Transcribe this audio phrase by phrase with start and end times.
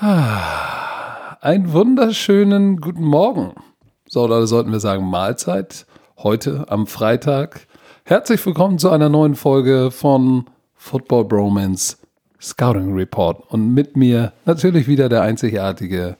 [0.00, 3.54] Einen wunderschönen guten Morgen.
[4.06, 5.86] So, oder sollten wir sagen Mahlzeit.
[6.18, 7.66] Heute am Freitag.
[8.04, 10.44] Herzlich willkommen zu einer neuen Folge von
[10.76, 11.96] Football Bromance
[12.40, 13.42] Scouting Report.
[13.50, 16.16] Und mit mir natürlich wieder der einzigartige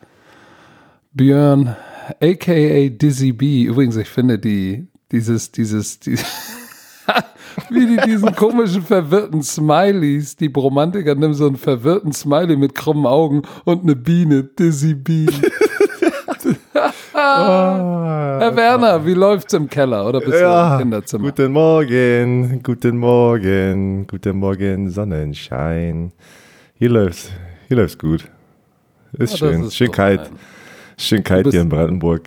[1.13, 1.77] Björn,
[2.21, 3.63] aka Dizzy B.
[3.63, 6.25] Übrigens, ich finde die, dieses, dieses, dieses
[7.71, 13.07] wie die diesen komischen verwirrten Smileys, die Bromantiker nehmen so einen verwirrten Smiley mit krummen
[13.07, 15.27] Augen und eine Biene, Dizzy Bee.
[17.13, 21.25] Herr Werner, wie läuft's im Keller oder bist ja, du im Kinderzimmer?
[21.25, 26.13] Guten Morgen, guten Morgen, guten Morgen, Sonnenschein.
[26.75, 27.33] Hier läuft's,
[27.67, 28.25] hier läuft's gut.
[29.13, 30.31] Ist ja, schön, ist schön kalt.
[30.97, 32.23] Schön kalt hier in Brandenburg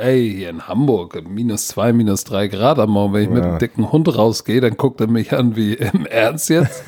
[0.00, 3.34] ey, hier in Hamburg, minus zwei, minus drei Grad am Morgen, wenn ich ja.
[3.34, 6.82] mit einem dicken Hund rausgehe, dann guckt er mich an wie im Ernst jetzt.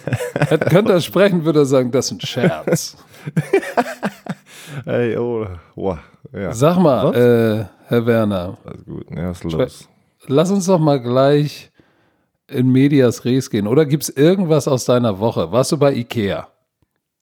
[0.70, 2.96] könnte er sprechen, würde er sagen, das ist ein Scherz.
[4.86, 5.98] ey, oh, wow.
[6.32, 6.52] Ja.
[6.52, 8.58] Sag mal, äh, Herr Werner.
[8.64, 9.88] Alles gut, ja, was ist los?
[10.26, 11.70] Lass uns doch mal gleich
[12.48, 13.66] in Medias Res gehen.
[13.66, 15.52] Oder gibt es irgendwas aus deiner Woche?
[15.52, 16.48] Warst du bei Ikea?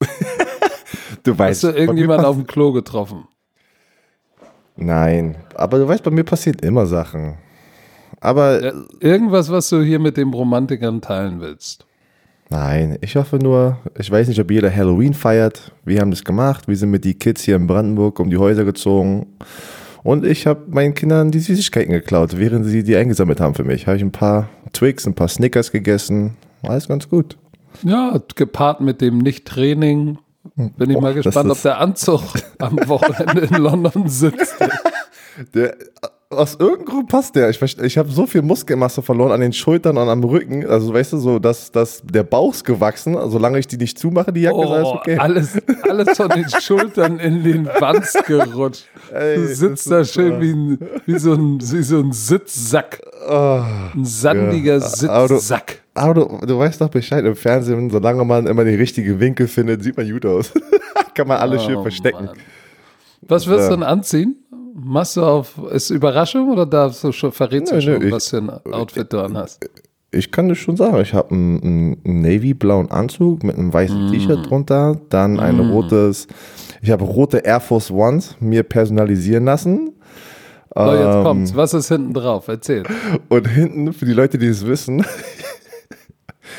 [1.23, 1.65] du weißt.
[1.65, 3.27] Hast du irgendjemanden auf dem Klo getroffen?
[4.81, 7.35] Nein, aber du weißt, bei mir passiert immer Sachen.
[8.21, 8.63] Aber.
[8.63, 11.87] Ja, irgendwas, was du hier mit dem Romantikern teilen willst.
[12.49, 15.73] Nein, ich hoffe nur, ich weiß nicht, ob jeder Halloween feiert.
[15.85, 16.67] Wir haben das gemacht.
[16.67, 19.27] Wir sind mit die Kids hier in Brandenburg um die Häuser gezogen.
[20.03, 23.87] Und ich habe meinen Kindern die Süßigkeiten geklaut, während sie die eingesammelt haben für mich.
[23.87, 26.37] Habe ich ein paar Twix, ein paar Snickers gegessen.
[26.63, 27.37] Alles ganz gut.
[27.83, 30.19] Ja, gepaart mit dem Nicht-Training
[30.55, 32.23] bin ich oh, mal gespannt, ob der Anzug
[32.59, 34.57] am Wochenende in London sitzt.
[35.55, 35.77] Der,
[36.31, 37.51] aus irgendeinem Grund passt der.
[37.51, 40.65] Ich, ich habe so viel Muskelmasse verloren an den Schultern und am Rücken.
[40.65, 43.17] Also weißt du, so dass, dass der Bauch ist gewachsen.
[43.31, 45.19] Solange ich die nicht zumache, die Jacke, oh, ist alles okay.
[45.19, 48.87] Alles, alles von den Schultern in den Wanz gerutscht.
[49.13, 53.01] Ey, du sitzt da schön wie, ein, wie, so ein, wie so ein Sitzsack.
[53.29, 53.63] Oh,
[53.95, 54.81] ein sandiger ja.
[54.81, 55.80] Sitzsack.
[55.95, 59.83] Aber du, du weißt doch Bescheid im Fernsehen, solange man immer den richtigen Winkel findet,
[59.83, 60.53] sieht man gut aus.
[61.15, 62.27] Kann man alles oh, schön verstecken.
[62.27, 62.37] Mann.
[63.23, 64.37] Was wirst du denn anziehen?
[64.75, 68.39] Machst du auf, ist Überraschung oder darfst du schon, verrätst du schon, ich, was für
[68.39, 69.69] ein Outfit du anhast?
[70.13, 71.01] Ich kann das schon sagen.
[71.01, 74.13] Ich habe einen, einen navy-blauen Anzug mit einem weißen mm.
[74.13, 75.71] T-Shirt drunter, dann ein mm.
[75.71, 76.29] rotes,
[76.83, 79.93] ich habe rote Air Force Ones mir personalisieren lassen.
[80.75, 81.55] So, jetzt ähm, kommt's.
[81.55, 82.49] Was ist hinten drauf?
[82.49, 82.85] Erzähl.
[83.29, 85.05] Und hinten, für die Leute, die es wissen,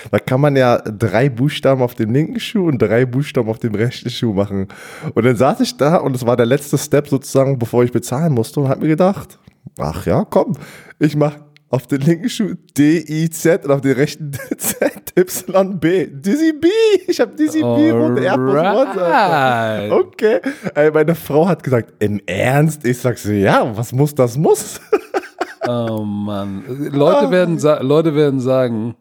[0.09, 3.75] da kann man ja drei Buchstaben auf dem linken Schuh und drei Buchstaben auf dem
[3.75, 4.67] rechten Schuh machen.
[5.13, 8.33] Und dann saß ich da und es war der letzte Step sozusagen, bevor ich bezahlen
[8.33, 9.37] musste und habe mir gedacht,
[9.79, 10.53] ach ja, komm,
[10.99, 11.35] ich mach
[11.71, 16.07] auf den linken Schuh D-I-Z und auf den rechten Z-Y-B.
[16.07, 16.67] Dizzy B.
[17.07, 19.89] Ich habe Dizzy B und Airpods One.
[19.91, 20.41] Okay.
[20.75, 22.85] Ey, meine Frau hat gesagt, im Ernst?
[22.85, 24.81] Ich sag so, ja, was muss, das muss.
[25.67, 26.63] oh Mann.
[26.91, 27.31] Leute, ah.
[27.31, 28.95] werden, Leute werden sagen,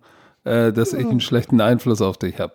[0.45, 2.55] äh, dass ich einen schlechten Einfluss auf dich habe.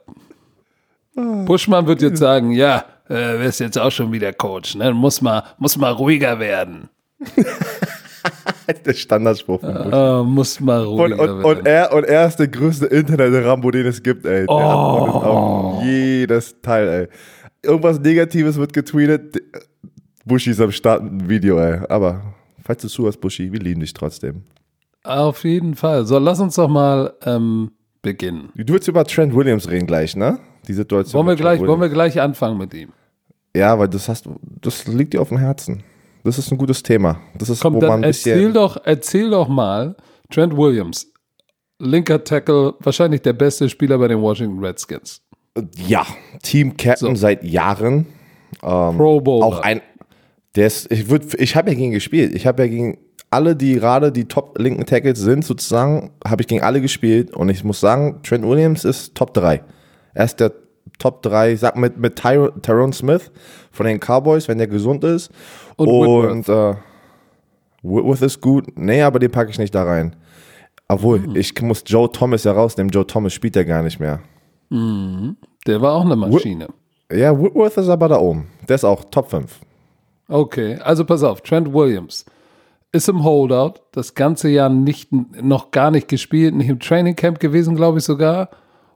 [1.15, 4.93] Buschmann wird jetzt sagen, ja, äh, wirst jetzt auch schon wieder Coach, ne?
[4.93, 6.89] Muss mal, muss mal ruhiger werden.
[8.85, 9.93] der Standardspruch von Busch.
[9.93, 11.57] Uh, muss mal ruhiger und, und, werden.
[11.59, 14.45] Und er, und er ist der größte Internet-Rambo, den es gibt, ey.
[14.45, 15.81] Der oh.
[15.83, 17.07] jedes Teil, ey.
[17.61, 19.41] Irgendwas Negatives wird getweetet.
[20.25, 21.79] Buschi ist am Start ein Video, ey.
[21.87, 22.21] Aber
[22.63, 24.43] falls du zuhörst, Buschi, wir lieben dich trotzdem.
[25.05, 26.05] Auf jeden Fall.
[26.05, 27.71] So, lass uns doch mal ähm,
[28.01, 28.49] beginnen.
[28.55, 30.39] Du willst über Trent Williams reden gleich, ne?
[30.67, 31.19] Die Situation.
[31.19, 32.89] Wollen wir, gleich, wollen wir gleich anfangen mit ihm?
[33.55, 34.27] Ja, weil das hast
[34.61, 35.83] das liegt dir auf dem Herzen.
[36.23, 37.19] Das ist ein gutes Thema.
[37.37, 39.95] Das ist, Komm, dann erzähl doch, erzähl doch mal,
[40.31, 41.07] Trent Williams,
[41.79, 45.21] linker Tackle, wahrscheinlich der beste Spieler bei den Washington Redskins.
[45.87, 46.05] Ja,
[46.41, 47.21] Team Captain so.
[47.21, 48.07] seit Jahren.
[48.63, 49.45] Ähm, Pro Bowler.
[49.45, 49.81] Auch ein,
[50.55, 52.33] der ist, ich ich habe ja gegen gespielt.
[52.33, 52.97] Ich habe ja gegen
[53.35, 57.49] alle, die gerade die Top linken Tackles sind, sozusagen, habe ich gegen alle gespielt und
[57.49, 59.61] ich muss sagen, Trent Williams ist Top 3.
[60.13, 60.53] Er ist der
[60.99, 63.31] Top 3, sag mit, mit Ty Tyrone Smith
[63.71, 65.29] von den Cowboys, wenn der gesund ist.
[65.75, 66.77] Und, und Whitworth.
[66.77, 66.79] Äh,
[67.83, 68.65] Whitworth ist gut.
[68.75, 70.15] Nee, aber den packe ich nicht da rein.
[70.87, 71.35] Obwohl, mhm.
[71.35, 72.89] ich muss Joe Thomas ja rausnehmen.
[72.89, 74.21] Joe Thomas spielt ja gar nicht mehr.
[74.69, 75.35] Mhm.
[75.67, 76.69] Der war auch eine Maschine.
[77.09, 78.47] Whit ja, Whitworth ist aber da oben.
[78.69, 79.59] Der ist auch Top 5.
[80.29, 82.25] Okay, also pass auf, Trent Williams
[82.95, 87.39] ist im Holdout, das ganze Jahr nicht, noch gar nicht gespielt, nicht im Training Camp
[87.39, 88.49] gewesen, glaube ich sogar.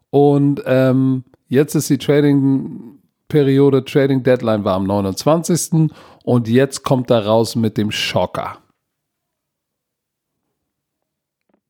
[0.09, 5.91] Und ähm, jetzt ist die Trading-Periode, Trading Deadline war am 29.
[6.23, 8.57] Und jetzt kommt er raus mit dem Schocker.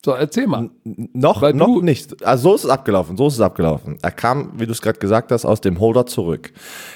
[0.02, 0.70] So, erzähl mal.
[0.84, 2.24] Noch, Weil noch du- nicht.
[2.24, 3.98] Also so ist es abgelaufen, so ist es abgelaufen.
[4.00, 6.52] Er kam, wie du es gerade gesagt hast, aus dem Holdout zurück.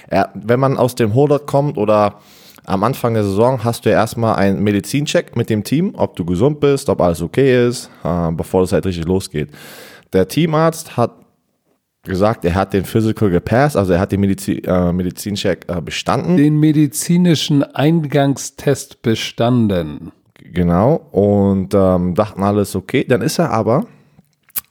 [0.09, 2.21] Er, wenn man aus dem Holdout kommt oder
[2.65, 6.25] am Anfang der Saison hast du ja erstmal einen Medizincheck mit dem Team, ob du
[6.25, 9.51] gesund bist, ob alles okay ist, äh, bevor es halt richtig losgeht.
[10.13, 11.13] Der Teamarzt hat
[12.05, 16.37] gesagt, er hat den Physical gepasst, also er hat den Medizin, äh, Medizincheck äh, bestanden.
[16.37, 20.13] Den medizinischen Eingangstest bestanden.
[20.39, 23.05] Genau, und ähm, dachten alles okay.
[23.09, 23.87] Dann ist er aber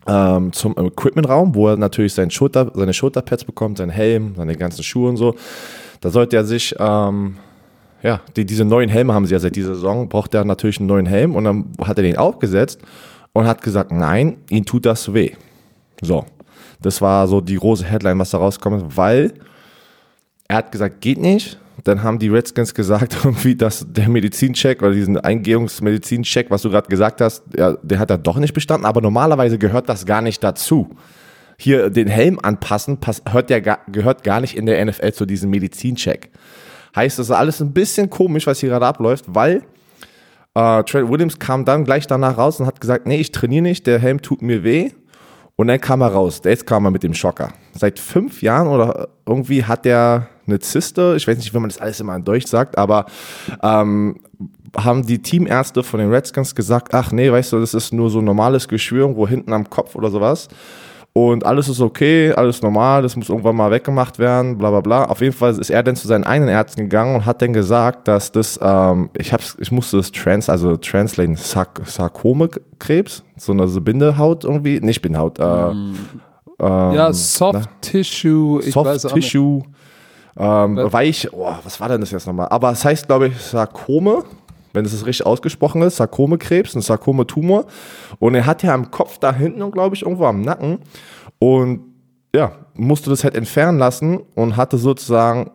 [0.08, 4.84] ähm, zum Equipmentraum, wo er natürlich sein Schulter, seine Schulterpads bekommt, seinen Helm, seine ganzen
[4.84, 5.36] Schuhe und so.
[6.02, 7.38] Da sollte er sich, ähm,
[8.04, 10.88] ja, die, diese neuen Helme haben sie ja seit dieser Saison, braucht er natürlich einen
[10.88, 12.82] neuen Helm und dann hat er den aufgesetzt
[13.32, 15.32] und hat gesagt, nein, ihm tut das weh.
[16.02, 16.26] So,
[16.82, 19.34] das war so die große Headline, was da rauskommt, weil
[20.48, 21.58] er hat gesagt, geht nicht.
[21.86, 26.88] Dann haben die Redskins gesagt, irgendwie, dass der Medizincheck oder diesen Eingehungsmedizincheck, was du gerade
[26.88, 28.86] gesagt hast, ja, der hat er doch nicht bestanden.
[28.86, 30.90] Aber normalerweise gehört das gar nicht dazu.
[31.58, 35.50] Hier den Helm anpassen, pass, hört der, gehört gar nicht in der NFL zu diesem
[35.50, 36.30] Medizincheck.
[36.96, 39.64] Heißt, das ist alles ein bisschen komisch, was hier gerade abläuft, weil
[40.56, 43.88] äh, Trent Williams kam dann gleich danach raus und hat gesagt, nee, ich trainiere nicht,
[43.88, 44.92] der Helm tut mir weh.
[45.56, 46.42] Und dann kam er raus.
[46.44, 47.54] Jetzt kam er mit dem Schocker.
[47.74, 51.14] Seit fünf Jahren oder irgendwie hat er eine Zyste.
[51.16, 53.06] Ich weiß nicht, wie man das alles immer in Deutsch sagt, aber
[53.62, 54.20] ähm,
[54.76, 58.20] haben die Teamärzte von den Redskins gesagt, ach nee, weißt du, das ist nur so
[58.20, 60.48] ein normales Geschwür, irgendwo hinten am Kopf oder sowas.
[61.16, 65.06] Und alles ist okay, alles normal, das muss irgendwann mal weggemacht werden, bla bla bla.
[65.06, 68.08] Auf jeden Fall ist er dann zu seinen eigenen Ärzten gegangen und hat dann gesagt,
[68.08, 73.68] dass das, ähm, ich hab's, ich musste das trans, also translaten, Sark Sarkome-Krebs, so eine
[73.68, 75.96] so Bindehaut irgendwie, nicht Bindehaut, äh, ähm,
[76.60, 79.26] Ja, Soft Tissue, ich weiß Soft auch nicht.
[79.26, 79.62] Tissue,
[80.36, 82.48] ähm, weich, oh, was war denn das jetzt nochmal?
[82.50, 84.24] Aber es heißt, glaube ich, Sarkome,
[84.74, 87.66] wenn es richtig ausgesprochen ist, Sarkome-Krebs, ein Sarkome-Tumor.
[88.20, 90.80] Und er hat ja am Kopf da hinten, glaube ich, irgendwo am Nacken.
[91.40, 91.82] Und
[92.36, 95.52] ja, musste das halt entfernen lassen und hatte sozusagen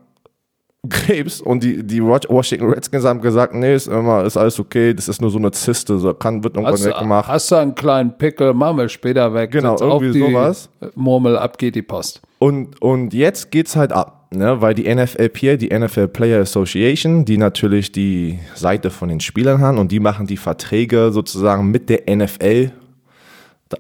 [0.89, 1.41] Krebs.
[1.41, 5.21] Und die, die Washington Redskins haben gesagt, nee, ist, immer, ist alles okay, das ist
[5.21, 7.29] nur so eine Zyste, so kann, wird irgendwann Hast, weggemacht.
[7.29, 9.51] hast du einen kleinen Pickel, machen wir später weg.
[9.51, 10.71] Genau, irgendwie sowas.
[10.95, 12.23] Murmel, ab geht die Post.
[12.39, 14.61] Und, und jetzt geht's halt ab, ne?
[14.61, 19.79] weil die NFLPA, die NFL Player Association, die natürlich die Seite von den Spielern haben
[19.79, 22.73] und die machen die Verträge sozusagen mit der NFL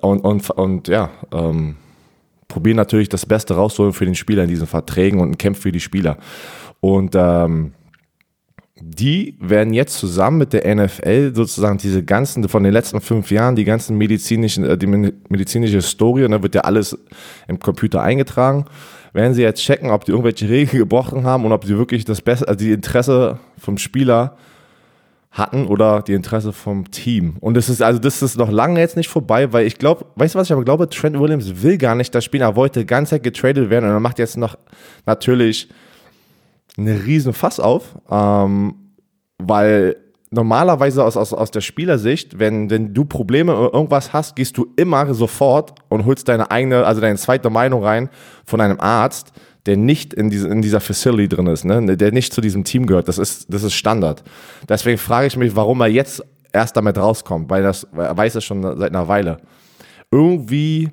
[0.00, 1.76] und, und, und ja, ähm,
[2.46, 5.80] probieren natürlich das Beste rauszuholen für den Spieler in diesen Verträgen und kämpfen für die
[5.80, 6.16] Spieler.
[6.80, 7.72] Und ähm,
[8.80, 13.56] die werden jetzt zusammen mit der NFL sozusagen diese ganzen, von den letzten fünf Jahren,
[13.56, 16.96] die ganzen medizinischen, äh, die medizinische Historie, da wird ja alles
[17.48, 18.66] im Computer eingetragen,
[19.12, 22.20] werden sie jetzt checken, ob die irgendwelche Regeln gebrochen haben und ob sie wirklich das
[22.20, 24.36] Beste, also die Interesse vom Spieler
[25.30, 27.36] hatten oder die Interesse vom Team.
[27.40, 30.34] Und das ist, also das ist noch lange jetzt nicht vorbei, weil ich glaube, weißt
[30.34, 33.22] du was ich aber glaube, Trent Williams will gar nicht das spielen, er wollte Zeit
[33.22, 34.56] getradet werden und er macht jetzt noch
[35.06, 35.68] natürlich
[36.76, 38.74] eine riesen Fass auf, ähm,
[39.38, 39.96] weil
[40.30, 44.66] normalerweise aus, aus, aus der Spielersicht, wenn, wenn du Probleme oder irgendwas hast, gehst du
[44.76, 48.10] immer sofort und holst deine eigene, also deine zweite Meinung rein
[48.44, 49.32] von einem Arzt,
[49.66, 51.96] der nicht in, diese, in dieser Facility drin ist, ne?
[51.96, 53.08] der nicht zu diesem Team gehört.
[53.08, 54.22] Das ist, das ist Standard.
[54.68, 56.22] Deswegen frage ich mich, warum er jetzt
[56.52, 59.38] erst damit rauskommt, weil, das, weil er weiß es schon seit einer Weile.
[60.10, 60.90] Irgendwie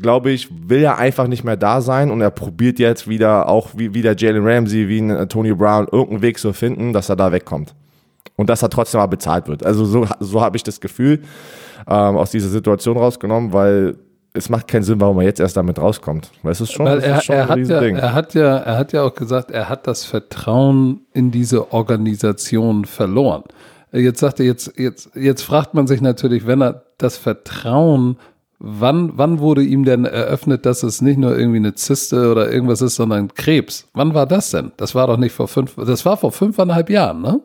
[0.00, 3.70] glaube ich, will er einfach nicht mehr da sein und er probiert jetzt wieder, auch
[3.76, 7.08] wie, wie der Jalen Ramsey, wie ein äh, Tony Brown, irgendeinen Weg zu finden, dass
[7.08, 7.74] er da wegkommt.
[8.36, 9.64] Und dass er trotzdem mal bezahlt wird.
[9.64, 11.22] Also so, so habe ich das Gefühl
[11.86, 13.96] ähm, aus dieser Situation rausgenommen, weil
[14.34, 16.30] es macht keinen Sinn, warum er jetzt erst damit rauskommt.
[16.42, 16.86] Weißt du schon?
[16.86, 19.14] Weil er, ist schon er, ein hat ja, er, hat ja, er hat ja auch
[19.14, 23.44] gesagt, er hat das Vertrauen in diese Organisation verloren.
[23.90, 28.18] Jetzt sagt er, jetzt, jetzt, jetzt fragt man sich natürlich, wenn er das Vertrauen,
[28.58, 32.82] wann, wann wurde ihm denn eröffnet, dass es nicht nur irgendwie eine Zyste oder irgendwas
[32.82, 33.88] ist, sondern Krebs?
[33.94, 34.72] Wann war das denn?
[34.76, 37.40] Das war doch nicht vor fünf, das war vor fünfeinhalb Jahren, ne?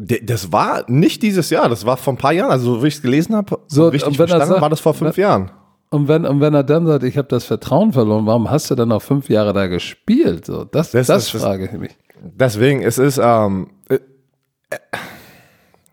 [0.00, 2.50] Das war nicht dieses Jahr, das war vor ein paar Jahren.
[2.52, 4.80] Also, so wie ich es gelesen habe, So, richtig wenn er verstanden, sagt- war das
[4.80, 5.50] vor fünf Jahren.
[5.90, 8.74] Und wenn, und wenn er dann sagt, ich habe das Vertrauen verloren, warum hast du
[8.74, 10.44] dann noch fünf Jahre da gespielt?
[10.46, 11.96] So, das, das, Das- das- frage ich mich.
[12.22, 13.98] Deswegen, es ist, ähm, äh,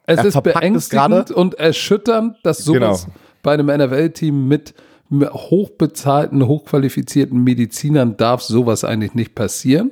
[0.06, 3.16] Es ist beängstigend und erschütternd, dass sowas Genau.
[3.42, 4.74] bei einem NFL-Team mit
[5.12, 9.92] hochbezahlten, hochqualifizierten Medizinern darf sowas eigentlich nicht passieren.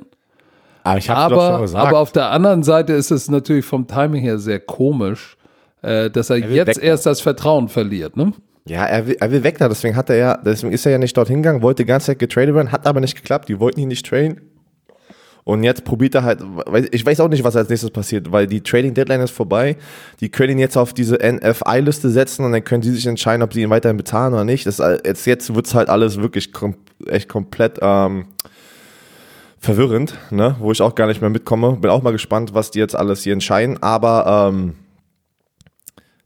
[0.84, 1.86] Aber ich habe doch schon Aber, gesagt.
[1.88, 5.36] aber auf der anderen Seite ist es natürlich vom Timing her sehr komisch,
[5.82, 6.84] äh, dass er, will jetzt weg.
[6.84, 8.16] erst das Vertrauen verliert.
[8.16, 8.32] Ne?
[8.66, 10.98] Ja, er will, er will weg da, deswegen hat er ja, deswegen ist er ja
[10.98, 13.80] nicht dorthin gegangen, wollte die ganze Zeit getradet werden, hat aber nicht geklappt, die wollten
[13.80, 14.40] ihn nicht traden.
[15.44, 16.42] Und jetzt probiert er halt,
[16.90, 19.76] ich weiß auch nicht, was als nächstes passiert, weil die Trading Deadline ist vorbei.
[20.20, 23.52] Die können ihn jetzt auf diese NFI-Liste setzen und dann können sie sich entscheiden, ob
[23.52, 24.66] sie ihn weiterhin bezahlen oder nicht.
[24.66, 26.76] Das, jetzt jetzt wird es halt alles wirklich kom
[27.06, 28.24] echt komplett ähm,
[29.64, 30.56] verwirrend, ne?
[30.60, 31.76] wo ich auch gar nicht mehr mitkomme.
[31.76, 33.82] Bin auch mal gespannt, was die jetzt alles hier entscheiden.
[33.82, 34.74] Aber ähm,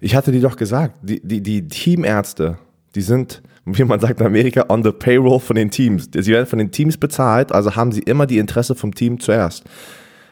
[0.00, 2.58] ich hatte dir doch gesagt, die, die, die Teamärzte,
[2.94, 3.42] die sind
[3.76, 6.08] wie man sagt in Amerika, on the payroll von den Teams.
[6.12, 9.64] Sie werden von den Teams bezahlt, also haben sie immer die Interesse vom Team zuerst.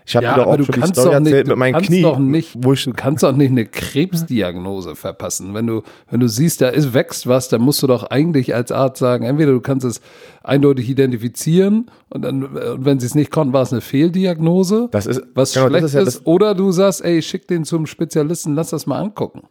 [0.06, 2.02] Ich habe ja, dir doch auch schon die Story erzählt mit meinem Knie.
[2.02, 5.52] Doch nicht, wo ich, du kannst doch nicht eine Krebsdiagnose verpassen.
[5.52, 8.70] Wenn du, wenn du siehst, da ist, wächst was, dann musst du doch eigentlich als
[8.70, 10.00] Arzt sagen, entweder du kannst es
[10.44, 15.06] eindeutig identifizieren und dann, und wenn sie es nicht konnten, war es eine Fehldiagnose, das
[15.06, 18.54] ist, was genau, schlecht ist, ja ist, oder du sagst, ey, schick den zum Spezialisten,
[18.54, 19.42] lass das mal angucken.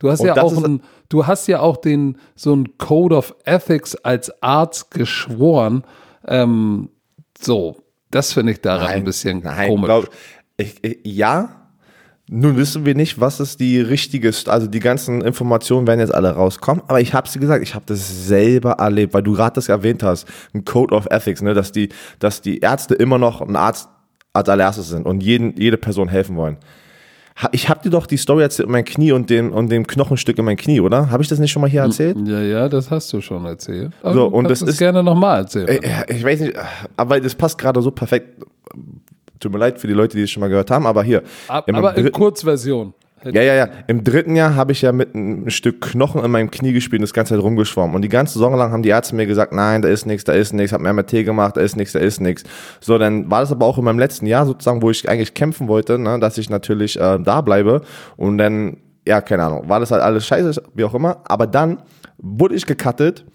[0.00, 3.36] Du hast und ja auch ein, du hast ja auch den so ein Code of
[3.44, 5.84] Ethics als Arzt geschworen.
[6.26, 6.88] Ähm,
[7.38, 7.76] so,
[8.10, 9.86] das finde ich daran nein, ein bisschen nein, komisch.
[9.86, 10.10] Glaub,
[10.56, 11.60] ich, ich, ja,
[12.32, 16.30] nun wissen wir nicht, was ist die richtige, also die ganzen Informationen werden jetzt alle
[16.30, 19.68] rauskommen, aber ich habe sie gesagt, ich habe das selber erlebt, weil du gerade das
[19.68, 21.88] erwähnt hast, ein Code of Ethics, ne, dass die,
[22.20, 23.88] dass die Ärzte immer noch ein Arzt
[24.32, 26.56] als allererstes sind und jeden, jede Person helfen wollen.
[27.52, 30.44] Ich habe dir doch die Story erzählt mein Knie und dem, und dem Knochenstück in
[30.44, 31.10] mein Knie, oder?
[31.10, 32.16] Habe ich das nicht schon mal hier erzählt?
[32.26, 33.92] Ja, ja, das hast du schon erzählt.
[34.02, 35.68] Aber so, und das ist gerne nochmal erzählen.
[35.68, 36.54] Äh, ich weiß nicht,
[36.96, 38.44] aber das passt gerade so perfekt.
[39.38, 41.22] Tut mir leid für die Leute, die es schon mal gehört haben, aber hier.
[41.48, 42.92] Aber in Kurzversion.
[43.24, 43.68] Ja, ja, ja.
[43.86, 47.02] Im dritten Jahr habe ich ja mit einem Stück Knochen in meinem Knie gespielt und
[47.02, 47.94] das ganze Zeit rumgeschwommen.
[47.94, 50.32] Und die ganze Saison lang haben die Ärzte mir gesagt, nein, da ist nichts, da
[50.32, 52.44] ist nichts, hab mir MRT gemacht, da ist nichts, da ist nichts.
[52.80, 55.68] So, dann war das aber auch in meinem letzten Jahr sozusagen, wo ich eigentlich kämpfen
[55.68, 57.82] wollte, ne, dass ich natürlich äh, da bleibe.
[58.16, 61.22] Und dann, ja, keine Ahnung, war das halt alles scheiße, wie auch immer.
[61.24, 61.82] Aber dann
[62.16, 63.26] wurde ich gecuttet.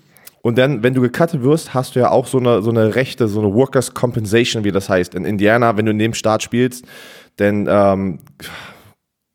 [0.41, 3.27] Und dann, wenn du gecuttet wirst, hast du ja auch so eine, so eine Rechte,
[3.27, 5.15] so eine Workers' Compensation, wie das heißt.
[5.15, 6.85] In Indiana, wenn du neben Staat spielst,
[7.37, 8.19] dann ähm,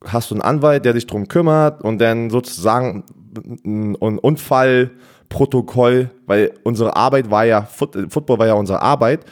[0.04, 3.04] hast du einen Anwalt, der sich drum kümmert und dann sozusagen
[3.64, 9.24] ein Unfallprotokoll, weil unsere Arbeit war ja, Football war ja unsere Arbeit.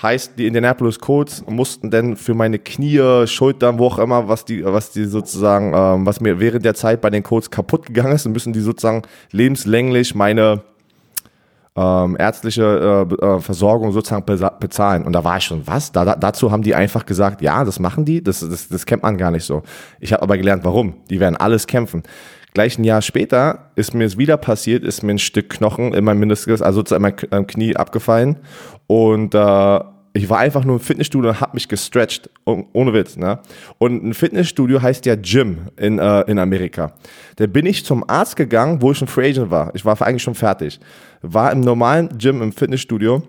[0.00, 4.64] Heißt, die Indianapolis Colts mussten dann für meine Knie, Schultern, wo auch immer, was die,
[4.64, 8.28] was die sozusagen, ähm, was mir während der Zeit bei den Colts kaputt gegangen ist,
[8.28, 10.62] müssen die sozusagen lebenslänglich meine
[11.78, 14.24] ähm, ärztliche äh, äh, Versorgung sozusagen
[14.58, 15.04] bezahlen.
[15.04, 15.92] Und da war ich schon, was?
[15.92, 19.04] Da, da, dazu haben die einfach gesagt, ja, das machen die, das, das, das kennt
[19.04, 19.62] man gar nicht so.
[20.00, 20.94] Ich habe aber gelernt, warum.
[21.08, 22.02] Die werden alles kämpfen.
[22.52, 26.04] Gleich ein Jahr später ist mir es wieder passiert, ist mir ein Stück Knochen in
[26.04, 28.38] meinem Meniskus, also in meinem Knie abgefallen.
[28.88, 29.80] Und äh,
[30.12, 33.16] ich war einfach nur im Fitnessstudio und habe mich gestretched, ohne Witz.
[33.16, 33.38] Ne?
[33.78, 36.92] Und ein Fitnessstudio heißt ja Gym in, äh, in Amerika.
[37.36, 39.74] Da bin ich zum Arzt gegangen, wo ich schon Free Agent war.
[39.74, 40.80] Ich war eigentlich schon fertig.
[41.22, 43.22] War im normalen Gym im Fitnessstudio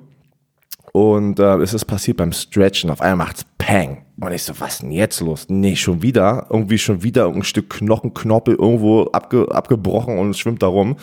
[0.91, 2.89] und äh, es ist passiert beim Stretchen.
[2.89, 4.05] Auf einmal macht's Pang.
[4.19, 5.45] Und ich so, was denn jetzt los?
[5.49, 6.47] Nee, schon wieder.
[6.49, 10.97] Irgendwie schon wieder ein Stück Knochenknoppel irgendwo abge abgebrochen und schwimmt da rum.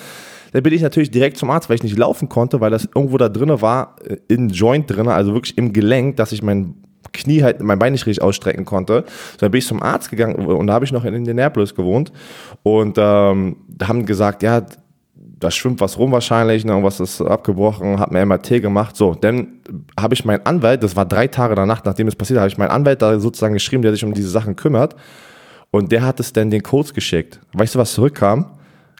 [0.52, 3.16] Dann bin ich natürlich direkt zum Arzt, weil ich nicht laufen konnte, weil das irgendwo
[3.18, 6.74] da drinne war, äh, in Joint drinne, also wirklich im Gelenk, dass ich mein
[7.12, 9.04] Knie halt, mein Bein nicht richtig ausstrecken konnte.
[9.32, 12.12] So, dann bin ich zum Arzt gegangen und da habe ich noch in Indianapolis gewohnt
[12.62, 14.62] und ähm, da haben gesagt, ja,
[15.38, 18.96] da schwimmt was rum wahrscheinlich, ne, irgendwas ist abgebrochen, hat mir MRT gemacht.
[18.96, 19.60] So, dann
[19.98, 22.70] habe ich meinen Anwalt, das war drei Tage danach, nachdem es passiert, habe ich meinen
[22.70, 24.96] Anwalt da sozusagen geschrieben, der sich um diese Sachen kümmert.
[25.70, 27.40] Und der hat es dann den Codes geschickt.
[27.52, 28.46] Weißt du, was zurückkam?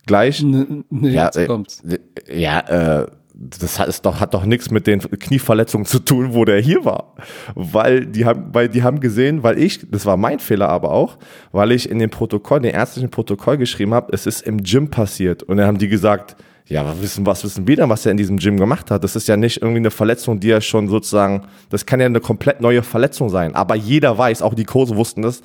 [0.06, 0.40] Gleich.
[0.40, 1.82] N nee, ja, jetzt äh, kommt's.
[2.28, 2.60] Ja,
[3.02, 3.06] äh,
[3.38, 6.84] das hat, ist doch, hat doch nichts mit den Knieverletzungen zu tun, wo der hier
[6.84, 7.14] war.
[7.54, 11.18] Weil die haben, weil die haben gesehen, weil ich, das war mein Fehler aber auch,
[11.52, 15.42] weil ich in dem Protokoll, den ärztlichen Protokoll geschrieben habe, es ist im Gym passiert.
[15.42, 16.36] Und dann haben die gesagt,
[16.66, 19.04] ja, was wissen, was wissen wir denn, was er in diesem Gym gemacht hat?
[19.04, 22.20] Das ist ja nicht irgendwie eine Verletzung, die er schon sozusagen, das kann ja eine
[22.20, 23.54] komplett neue Verletzung sein.
[23.54, 25.42] Aber jeder weiß, auch die Kurse wussten das,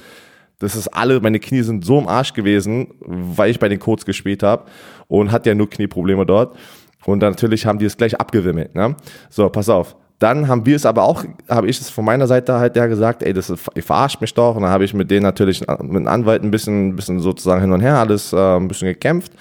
[0.61, 4.05] das ist alle, meine Knie sind so im Arsch gewesen, weil ich bei den Codes
[4.05, 4.65] gespielt habe
[5.07, 6.55] und hat ja nur Knieprobleme dort.
[7.05, 8.75] Und dann natürlich haben die es gleich abgewimmelt.
[8.75, 8.95] Ne?
[9.29, 9.95] So, pass auf.
[10.19, 13.23] Dann haben wir es aber auch, habe ich es von meiner Seite halt ja gesagt,
[13.23, 14.55] ey, das ist, ihr verarscht mich doch.
[14.55, 17.71] Und dann habe ich mit denen natürlich, mit dem Anwalt ein bisschen, bisschen sozusagen hin
[17.71, 19.31] und her alles äh, ein bisschen gekämpft.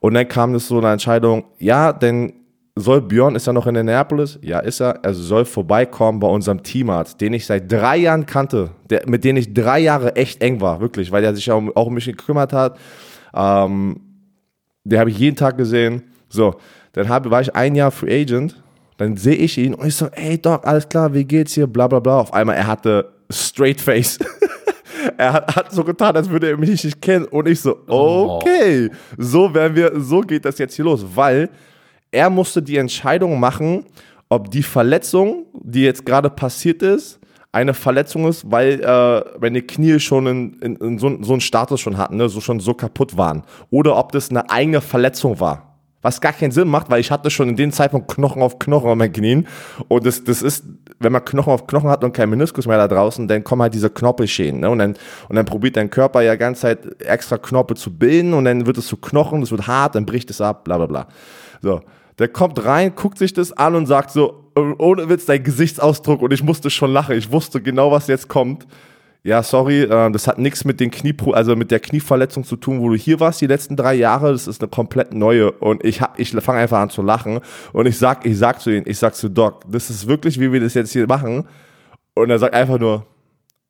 [0.00, 2.34] Und dann kam es so eine Entscheidung, ja, denn
[2.78, 4.38] soll Björn, ist er noch in Indianapolis?
[4.42, 5.00] Ja, ist er.
[5.02, 9.36] Er soll vorbeikommen bei unserem Teamarzt, den ich seit drei Jahren kannte, der, mit dem
[9.36, 12.52] ich drei Jahre echt eng war, wirklich, weil er sich auch, auch um mich gekümmert
[12.52, 12.78] hat.
[13.34, 14.00] Ähm,
[14.84, 16.02] den habe ich jeden Tag gesehen.
[16.28, 16.54] So,
[16.92, 18.62] dann hab, war ich ein Jahr Free Agent.
[18.96, 21.68] Dann sehe ich ihn und ich so, ey Doc, alles klar, wie geht's hier?
[21.68, 22.18] Bla bla bla.
[22.18, 24.18] Auf einmal, er hatte straight face.
[25.16, 27.24] er hat, hat, so getan, als würde er mich nicht kennen.
[27.26, 28.40] Und ich so, oh.
[28.40, 31.48] okay, so werden wir, so geht das jetzt hier los, weil
[32.10, 33.84] er musste die Entscheidung machen,
[34.28, 39.98] ob die Verletzung, die jetzt gerade passiert ist, eine Verletzung ist, weil äh, meine Knie
[40.00, 43.16] schon in, in, in so, so einen Status schon hatten, ne, so schon so kaputt
[43.16, 43.42] waren.
[43.70, 45.68] Oder ob das eine eigene Verletzung war.
[46.00, 48.90] Was gar keinen Sinn macht, weil ich hatte schon in dem Zeitpunkt Knochen auf Knochen
[48.90, 49.48] an meinen Knien.
[49.88, 50.64] Und das, das ist,
[51.00, 53.74] wenn man Knochen auf Knochen hat und kein Meniskus mehr da draußen, dann kommen halt
[53.74, 54.60] diese Knorpelschäden.
[54.60, 54.70] Ne?
[54.70, 54.94] Und, dann,
[55.28, 58.78] und dann probiert dein Körper ja ganze Zeit extra Knorpel zu bilden und dann wird
[58.78, 61.08] es zu Knochen, das wird hart, dann bricht es ab, bla bla bla.
[61.62, 61.80] So,
[62.18, 66.32] der kommt rein, guckt sich das an und sagt so, ohne Witz, dein Gesichtsausdruck und
[66.32, 67.16] ich musste schon lachen.
[67.16, 68.66] Ich wusste genau, was jetzt kommt.
[69.24, 72.80] Ja, sorry, äh, das hat nichts mit den Knie, also mit der Knieverletzung zu tun,
[72.80, 74.32] wo du hier warst die letzten drei Jahre.
[74.32, 77.40] Das ist eine komplett neue und ich hab, ich fange einfach an zu lachen
[77.72, 80.52] und ich sag, ich sag zu ihm, ich sag zu Doc, das ist wirklich, wie
[80.52, 81.46] wir das jetzt hier machen.
[82.14, 83.06] Und er sagt einfach nur,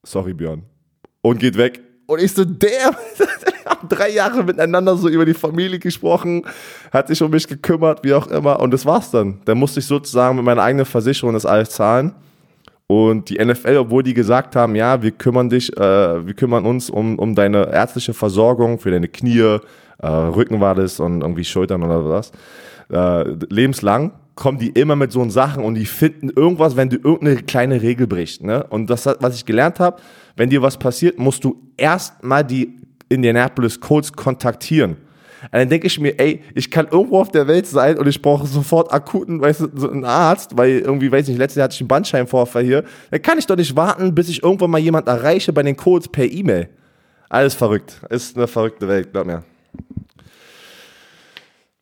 [0.04, 0.62] sorry Björn
[1.22, 1.80] und geht weg.
[2.08, 2.96] Und ich so, der,
[3.88, 6.42] drei Jahre miteinander so über die Familie gesprochen,
[6.90, 8.60] hat sich um mich gekümmert, wie auch immer.
[8.60, 9.42] Und das war's dann.
[9.44, 12.14] Dann musste ich sozusagen mit meiner eigenen Versicherung das alles zahlen.
[12.86, 16.88] Und die NFL, obwohl die gesagt haben, ja, wir kümmern dich, äh, wir kümmern uns
[16.88, 19.58] um, um deine ärztliche Versorgung für deine Knie,
[19.98, 22.32] äh, Rücken war das und irgendwie Schultern oder was,
[22.90, 27.42] äh, lebenslang, kommen die immer mit so Sachen und die finden irgendwas, wenn du irgendeine
[27.42, 28.42] kleine Regel brichst.
[28.42, 28.64] Ne?
[28.70, 30.00] Und das, was ich gelernt habe,
[30.38, 32.76] wenn dir was passiert, musst du erstmal die
[33.08, 34.92] Indianapolis Colts kontaktieren.
[35.42, 38.22] Und dann denke ich mir, ey, ich kann irgendwo auf der Welt sein und ich
[38.22, 41.64] brauche sofort akuten, weißt du, so einen Arzt, weil irgendwie, weiß ich nicht, letztes Jahr
[41.64, 42.84] hatte ich einen Bandscheibenvorfall hier.
[43.10, 46.08] Dann kann ich doch nicht warten, bis ich irgendwann mal jemand erreiche bei den Colts
[46.08, 46.68] per E-Mail.
[47.28, 48.00] Alles verrückt.
[48.08, 49.42] Ist eine verrückte Welt, glaub mir.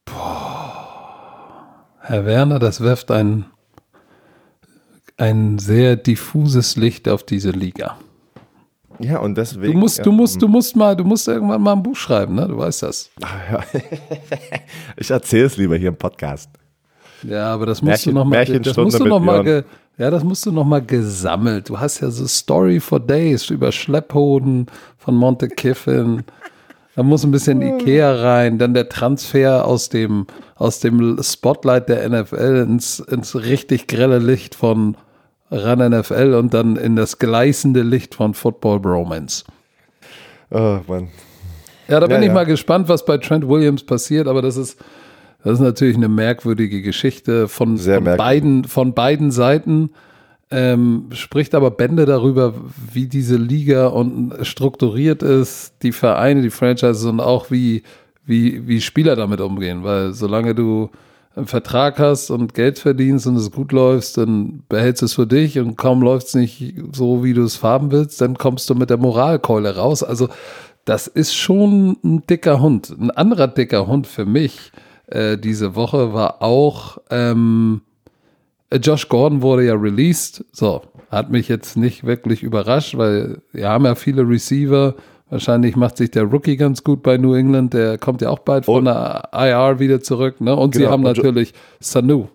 [0.07, 1.87] Boah.
[2.01, 3.47] Herr Werner, das wirft ein,
[5.19, 7.99] ein sehr diffuses Licht auf diese Liga.
[8.99, 9.73] Ja, und deswegen.
[9.73, 12.49] Du musst, du musst, du musst mal, du musst irgendwann mal ein Buch schreiben, ne?
[12.49, 13.11] Du weißt das.
[14.97, 16.51] ich erzähle es lieber hier im Podcast.
[17.23, 19.65] Ja, aber das musst Märchen, du noch mal, das musst du noch mal,
[19.99, 21.69] ja, das musst du noch mal gesammelt.
[21.69, 24.67] Du hast ja so Story for Days über Schlepphoden
[24.99, 26.25] von Monte Kiffin.
[26.95, 32.09] Da muss ein bisschen Ikea rein, dann der Transfer aus dem, aus dem Spotlight der
[32.09, 34.97] NFL ins, ins richtig grelle Licht von
[35.51, 39.45] ran NFL und dann in das gleißende Licht von Football Bromance.
[40.51, 41.09] Oh, Mann.
[41.89, 42.35] Ja, da bin ja, ich ja.
[42.35, 44.79] mal gespannt, was bei Trent Williams passiert, aber das ist,
[45.45, 49.91] das ist natürlich eine merkwürdige Geschichte von, von beiden, von beiden Seiten.
[50.49, 52.55] Ähm, spricht aber Bände darüber,
[52.93, 57.83] wie diese Liga und strukturiert ist, die Vereine, die Franchises und auch wie,
[58.25, 59.83] wie, wie Spieler damit umgehen.
[59.83, 60.91] Weil solange du
[61.37, 65.27] einen Vertrag hast und Geld verdienst und es gut läuft, dann behältst du es für
[65.27, 68.75] dich und kaum läuft es nicht so, wie du es haben willst, dann kommst du
[68.75, 70.03] mit der Moralkeule raus.
[70.03, 70.29] Also
[70.87, 72.95] das ist schon ein dicker Hund.
[72.99, 74.73] Ein anderer dicker Hund für mich
[75.07, 77.83] äh, diese Woche war auch ähm,
[78.73, 80.45] Josh Gordon wurde ja released.
[80.53, 84.95] So, hat mich jetzt nicht wirklich überrascht, weil wir haben ja viele Receiver,
[85.29, 87.75] Wahrscheinlich macht sich der Rookie ganz gut bei New England.
[87.75, 90.41] Der kommt ja auch bald von der IR wieder zurück.
[90.41, 90.55] Ne?
[90.55, 90.85] Und genau.
[90.85, 92.29] sie haben natürlich Sanu.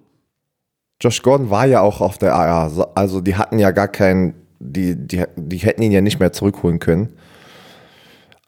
[1.00, 2.90] Josh Gordon war ja auch auf der IR.
[2.96, 6.80] Also die hatten ja gar keinen, die, die, die hätten ihn ja nicht mehr zurückholen
[6.80, 7.14] können.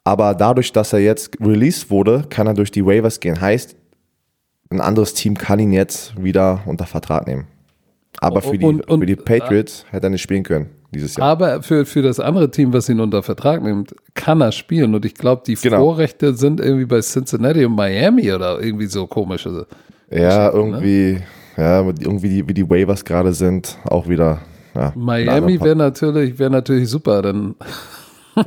[0.04, 3.40] Aber dadurch, dass er jetzt released wurde, kann er durch die Waivers gehen.
[3.40, 3.74] Heißt,
[4.68, 7.46] ein anderes Team kann ihn jetzt wieder unter Vertrag nehmen.
[8.20, 11.28] Aber für die, und, und, für die Patriots hätte er nicht spielen können dieses Jahr.
[11.28, 14.94] Aber für, für das andere Team, was ihn unter Vertrag nimmt, kann er spielen.
[14.94, 15.78] Und ich glaube, die genau.
[15.78, 19.66] Vorrechte sind irgendwie bei Cincinnati und Miami oder irgendwie so komische.
[20.10, 21.22] Ja, irgendwie, ne?
[21.56, 24.40] ja, irgendwie die, wie die Waivers gerade sind, auch wieder.
[24.74, 27.54] Ja, Miami wäre natürlich, wäre natürlich super, dann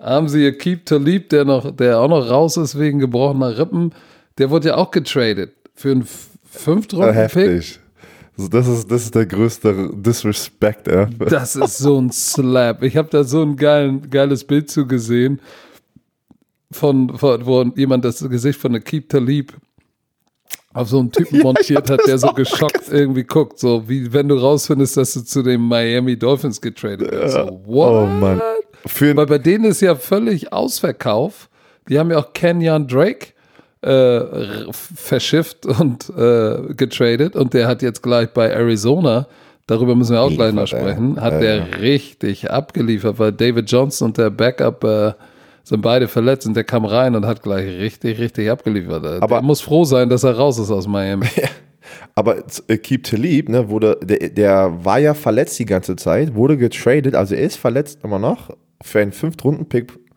[0.00, 3.58] haben sie ihr Keep to Leap, der noch, der auch noch raus ist wegen gebrochener
[3.58, 3.92] Rippen.
[4.38, 6.06] Der wurde ja auch getradet für einen
[6.50, 7.80] Fünftrunden-Pick.
[8.40, 11.26] Also das ist, das ist der größte Disrespect ever.
[11.26, 12.82] Das ist so ein Slap.
[12.82, 15.42] Ich habe da so ein geilen, geiles Bild zu gesehen,
[16.72, 19.52] von, von, wo jemand das Gesicht von der Keep Talib
[20.72, 22.96] auf so einen Typen montiert hat, der so geschockt gesehen.
[22.96, 27.34] irgendwie guckt, so wie wenn du rausfindest, dass du zu den Miami Dolphins getradet bist.
[27.34, 27.92] So, what?
[27.92, 28.40] Oh Mann.
[28.86, 31.50] Für Weil bei denen ist ja völlig Ausverkauf.
[31.90, 33.34] Die haben ja auch Kenyon Drake
[33.82, 34.20] äh,
[34.72, 39.26] verschifft und äh, getradet und der hat jetzt gleich bei Arizona,
[39.66, 44.18] darüber müssen wir auch gleich noch sprechen, hat der richtig abgeliefert, weil David Johnson und
[44.18, 45.12] der Backup äh,
[45.64, 49.22] sind beide verletzt und der kam rein und hat gleich richtig, richtig abgeliefert.
[49.22, 51.26] Aber er muss froh sein, dass er raus ist aus Miami.
[52.14, 56.56] Aber äh, Keep Talib, ne, wurde, der, der war ja verletzt die ganze Zeit, wurde
[56.56, 58.50] getradet, also er ist verletzt immer noch
[58.82, 60.09] für einen Fünft-Runden-Pick äh,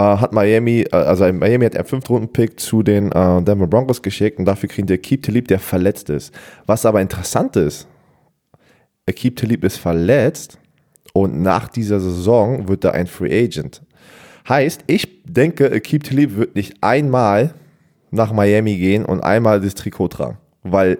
[0.00, 4.44] hat Miami, äh, also Miami hat einen Fünftrunden-Pick zu den äh, Denver Broncos geschickt und
[4.44, 6.34] dafür kriegen die Keep Talib, der verletzt ist.
[6.66, 7.86] Was aber interessant ist,
[9.08, 10.58] Akib Talib ist verletzt,
[11.16, 13.80] und nach dieser Saison wird er ein Free Agent.
[14.46, 17.54] Heißt, ich denke, Akeem Talib wird nicht einmal
[18.10, 20.98] nach Miami gehen und einmal das Trikot tragen, weil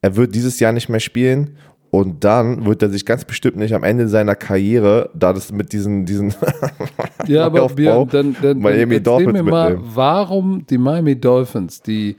[0.00, 1.56] er wird dieses Jahr nicht mehr spielen
[1.90, 5.72] und dann wird er sich ganz bestimmt nicht am Ende seiner Karriere, da das mit
[5.72, 6.34] diesen, diesen
[7.26, 9.92] ja, aber wir, dann, dann, Miami dann Dolphins mir mal, mitnehmen.
[9.94, 12.16] warum die Miami Dolphins, die,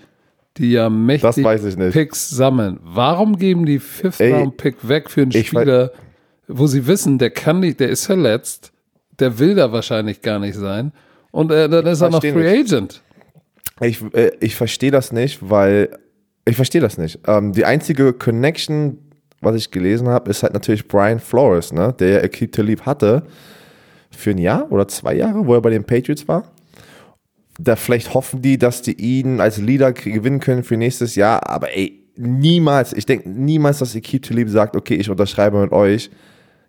[0.57, 1.45] die ja mächtig
[1.77, 1.93] nicht.
[1.93, 5.91] Picks sammeln, warum geben die Fifth Ey, Round Pick weg für einen Spieler,
[6.47, 8.71] wo sie wissen, der kann nicht, der ist verletzt,
[9.19, 10.91] der will da wahrscheinlich gar nicht sein
[11.31, 13.01] und äh, dann ist er noch Free Agent.
[13.81, 15.89] Ich, äh, ich verstehe das nicht, weil
[16.45, 17.19] ich verstehe das nicht.
[17.27, 18.97] Ähm, die einzige Connection,
[19.41, 23.23] was ich gelesen habe, ist halt natürlich Brian Flores, ne, der Akeem Talib hatte
[24.11, 26.43] für ein Jahr oder zwei Jahre, wo er bei den Patriots war.
[27.59, 31.75] Da vielleicht hoffen die, dass die ihn als Leader gewinnen können für nächstes Jahr, aber
[31.75, 36.09] ey, niemals, ich denke niemals, dass Akeem Talib sagt, okay, ich unterschreibe mit euch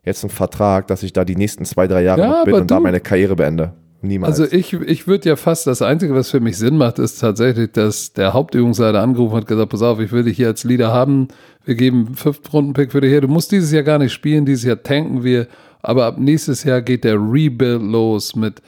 [0.05, 2.71] jetzt einen Vertrag, dass ich da die nächsten zwei, drei Jahre Ja, noch bin und
[2.71, 3.73] da du- meine Karriere beende.
[4.03, 4.41] Niemals.
[4.41, 7.73] Also ich, ich würde ja fast, das Einzige, was für mich Sinn macht, ist tatsächlich,
[7.73, 11.29] dass der Hauptübungsleiter angerufen hat, gesagt, pass auf, ich will dich hier als Leader haben,
[11.67, 14.65] wir geben einen Fünft-Runden-Pick für dich her, du musst dieses Jahr gar nicht spielen, dieses
[14.65, 15.49] Jahr tanken wir,
[15.83, 18.63] aber ab nächstes Jahr geht der Rebuild los mit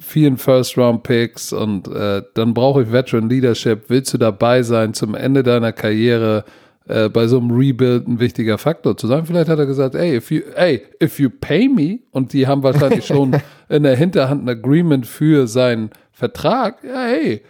[0.00, 5.44] vielen First-Round-Picks und äh, dann brauche ich Veteran Leadership, willst du dabei sein zum Ende
[5.44, 6.44] deiner Karriere,
[6.86, 9.24] äh, bei so einem Rebuild ein wichtiger Faktor zu sein.
[9.24, 12.62] Vielleicht hat er gesagt, ey, if you, ey, if you pay me, und die haben
[12.62, 13.36] wahrscheinlich schon
[13.68, 17.42] in der Hinterhand ein Agreement für seinen Vertrag, ja, hey,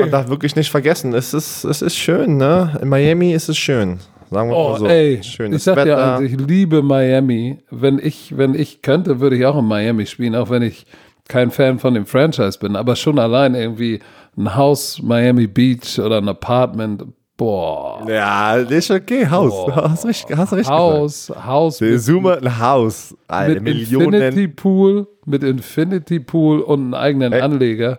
[0.00, 2.78] Man darf wirklich nicht vergessen, es ist, es ist schön, ne?
[2.80, 3.98] In Miami ist es schön.
[4.30, 4.86] Sagen wir oh, mal so.
[4.86, 5.84] ey, Schönes ich sag Wetter.
[5.84, 7.58] dir eins, ich liebe Miami.
[7.70, 10.86] Wenn ich, wenn ich könnte, würde ich auch in Miami spielen, auch wenn ich
[11.28, 14.00] kein Fan von dem Franchise bin, aber schon allein irgendwie
[14.36, 17.04] ein Haus Miami Beach oder ein Apartment,
[17.40, 19.74] boah, ja, ist okay, Haus.
[19.74, 21.92] Hast richtig, hast richtig Haus, Haus gesagt.
[21.92, 23.16] mit, Zoom ein Haus.
[23.28, 24.12] Alter, mit Millionen.
[24.14, 27.40] Infinity Pool, mit Infinity Pool und einen eigenen Ey.
[27.40, 27.98] Anleger.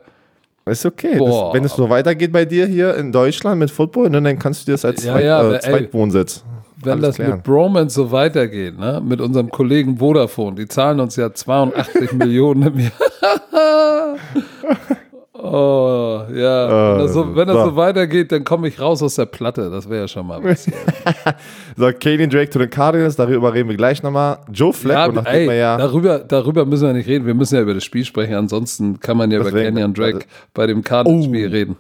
[0.66, 1.18] Ist okay.
[1.18, 4.62] Das, wenn es so weitergeht bei dir hier in Deutschland mit Football, ne, dann kannst
[4.62, 6.44] du dir das als Ja, Zweit, ja, äh, Zweitwohnsitz.
[6.84, 7.32] Wenn alles das klären.
[7.32, 12.74] mit Bromance so weitergeht, ne, mit unserem Kollegen Vodafone, die zahlen uns ja 82 Millionen
[12.74, 12.92] im Jahr.
[15.44, 16.94] Oh, ja.
[16.94, 17.66] Wenn das, so, wenn das so.
[17.66, 19.70] so weitergeht, dann komme ich raus aus der Platte.
[19.70, 20.70] Das wäre ja schon mal was.
[21.78, 24.40] So, Kenyon Drake zu den Cardinals, darüber reden wir gleich nochmal.
[24.52, 25.78] Joe Flacco, ja, nachdem ey, ja.
[25.78, 27.26] darüber, darüber müssen wir nicht reden.
[27.26, 28.36] Wir müssen ja über das Spiel sprechen.
[28.36, 31.78] Ansonsten kann man ja über Deswegen, Kenyon Drake also- bei dem Cardinals-Spiel reden.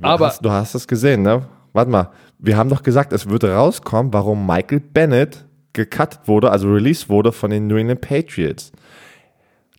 [0.00, 1.42] Aber hast, du hast es gesehen, ne?
[1.72, 2.10] Warte mal.
[2.38, 7.32] Wir haben doch gesagt, es würde rauskommen, warum Michael Bennett gecuttet wurde, also released wurde
[7.32, 8.72] von den New England Patriots.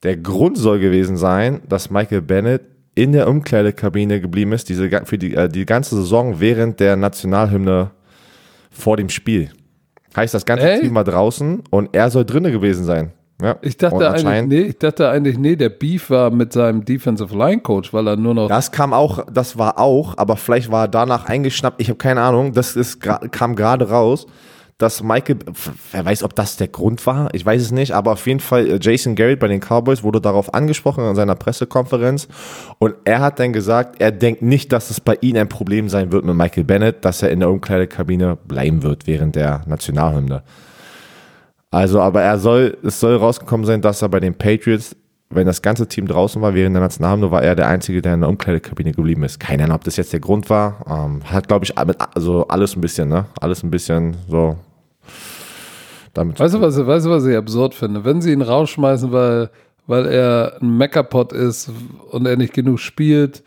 [0.03, 2.61] Der Grund soll gewesen sein, dass Michael Bennett
[2.95, 7.91] in der Umkleidekabine geblieben ist, diese, für die, äh, die ganze Saison während der Nationalhymne
[8.71, 9.51] vor dem Spiel.
[10.15, 10.81] Heißt, das ganze Ey.
[10.81, 13.11] Team war draußen und er soll drinne gewesen sein.
[13.41, 13.57] Ja.
[13.61, 17.59] ich dachte, eigentlich, nee, ich dachte eigentlich, nee, der Beef war mit seinem Defensive Line
[17.59, 20.87] Coach, weil er nur noch Das kam auch, das war auch, aber vielleicht war er
[20.87, 21.81] danach eingeschnappt.
[21.81, 22.53] Ich habe keine Ahnung.
[22.53, 24.25] Das ist, kam gerade raus,
[24.77, 25.37] dass Michael,
[25.91, 28.67] wer weiß, ob das der Grund war, ich weiß es nicht, aber auf jeden Fall
[28.69, 32.27] äh, Jason Garrett bei den Cowboys wurde darauf angesprochen in seiner Pressekonferenz.
[32.77, 36.11] Und er hat dann gesagt, er denkt nicht, dass es bei ihm ein Problem sein
[36.11, 40.43] wird mit Michael Bennett, dass er in der Umkleidekabine bleiben wird während der Nationalhymne.
[41.71, 44.95] Also, aber er soll, es soll rausgekommen sein, dass er bei den Patriots,
[45.29, 48.21] wenn das ganze Team draußen war während der Nationalhymne, war er der Einzige, der in
[48.21, 49.39] der Umkleidekabine geblieben ist.
[49.39, 50.85] Keine Ahnung, ob das jetzt der Grund war.
[50.87, 53.25] Ähm, hat, glaube ich, also alles ein bisschen, ne?
[53.39, 54.57] Alles ein bisschen so.
[56.13, 58.05] Damit Weißt du, was, weißt du, was ich absurd finde?
[58.05, 59.49] Wenn sie ihn rausschmeißen, weil,
[59.87, 61.69] weil er ein Meckerpot ist
[62.11, 63.43] und er nicht genug spielt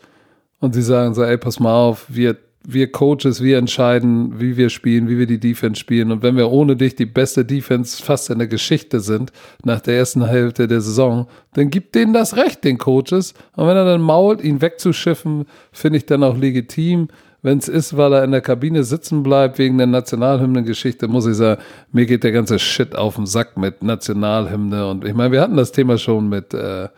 [0.59, 4.69] und sie sagen so, ey, pass mal auf, wir, wir Coaches, wir entscheiden, wie wir
[4.69, 8.29] spielen, wie wir die Defense spielen und wenn wir ohne dich die beste Defense fast
[8.29, 9.31] in der Geschichte sind,
[9.63, 13.33] nach der ersten Hälfte der Saison, dann gibt denen das Recht, den Coaches.
[13.55, 17.07] Und wenn er dann mault, ihn wegzuschiffen, finde ich dann auch legitim.
[17.41, 21.35] Wenn es ist, weil er in der Kabine sitzen bleibt wegen der Nationalhymnengeschichte, muss ich
[21.35, 21.61] sagen,
[21.93, 24.89] mir geht der ganze Shit auf den Sack mit Nationalhymne.
[24.89, 26.89] Und ich meine, wir hatten das Thema schon mit, äh,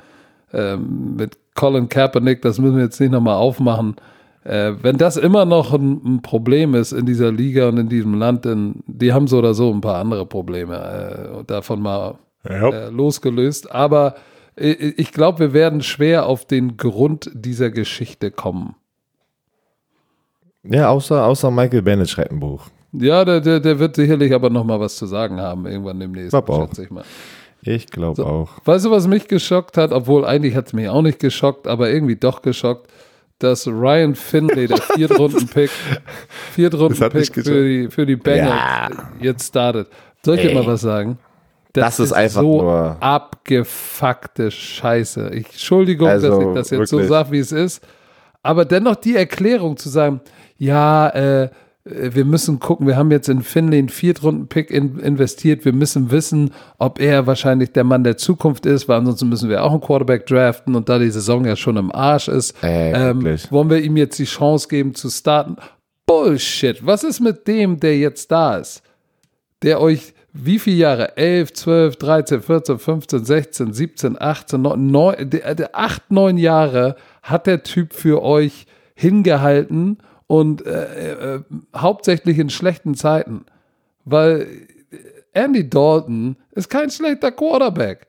[0.52, 3.96] ähm, mit Colin Kaepernick, das müssen wir jetzt nicht nochmal aufmachen.
[4.44, 8.16] Äh, wenn das immer noch ein, ein Problem ist in dieser Liga und in diesem
[8.16, 12.16] Land, dann die haben so oder so ein paar andere Probleme äh, davon mal
[12.48, 13.72] äh, losgelöst.
[13.72, 14.16] Aber
[14.56, 18.76] äh, ich glaube, wir werden schwer auf den Grund dieser Geschichte kommen.
[20.64, 22.66] ja, außer, außer Michael Bennett schreibt ein Buch.
[22.94, 26.32] Ja, der, der, der wird sicherlich aber noch mal was zu sagen haben, irgendwann demnächst,
[26.32, 26.68] Glaub auch.
[26.68, 27.04] schätze ich mal.
[27.62, 28.50] Ich glaube auch.
[28.66, 29.92] Weißt du, was mich geschockt hat?
[29.92, 32.92] Obwohl eigentlich hat es mich auch nicht geschockt, aber irgendwie doch geschockt,
[33.44, 38.90] dass Ryan Finley, der Viertrunden-Pick, Das Viertrunden-Pick für die, für die Bengals Ja.
[39.20, 39.88] jetzt startet.
[40.24, 41.18] Soll ich dir mal was sagen?
[41.74, 45.30] Das, ist einfach so nur- abgefuckte Scheiße.
[45.34, 47.10] Ich, Entschuldigung, Also, dass ich das jetzt so wirklich.
[47.10, 47.84] sage, wie es ist.
[48.44, 50.22] Aber dennoch die Erklärung zu sagen,
[50.58, 51.50] ja, äh,
[51.84, 55.66] wir müssen gucken, wir haben jetzt in Finley einen Viertrunden-Pick in, investiert.
[55.66, 59.64] Wir müssen wissen, ob er wahrscheinlich der Mann der Zukunft ist, weil ansonsten müssen wir
[59.64, 63.38] auch einen Quarterback draften und da die Saison ja schon im Arsch ist, Ey, ähm,
[63.50, 65.56] wollen wir ihm jetzt die Chance geben zu starten.
[66.06, 66.86] Bullshit.
[66.86, 68.84] Was ist mit dem, der jetzt da ist?
[69.62, 71.18] der euch wie viele Jahre?
[71.18, 77.48] 11, 12, 13, 14, 15, 16, 17, 18, 9, der, der 8, 9 Jahre hat
[77.48, 78.66] der Typ für euch
[78.96, 79.98] hingehalten
[80.32, 81.44] und äh, äh,
[81.76, 83.44] hauptsächlich in schlechten Zeiten.
[84.06, 84.48] Weil
[85.34, 88.08] Andy Dalton ist kein schlechter Quarterback.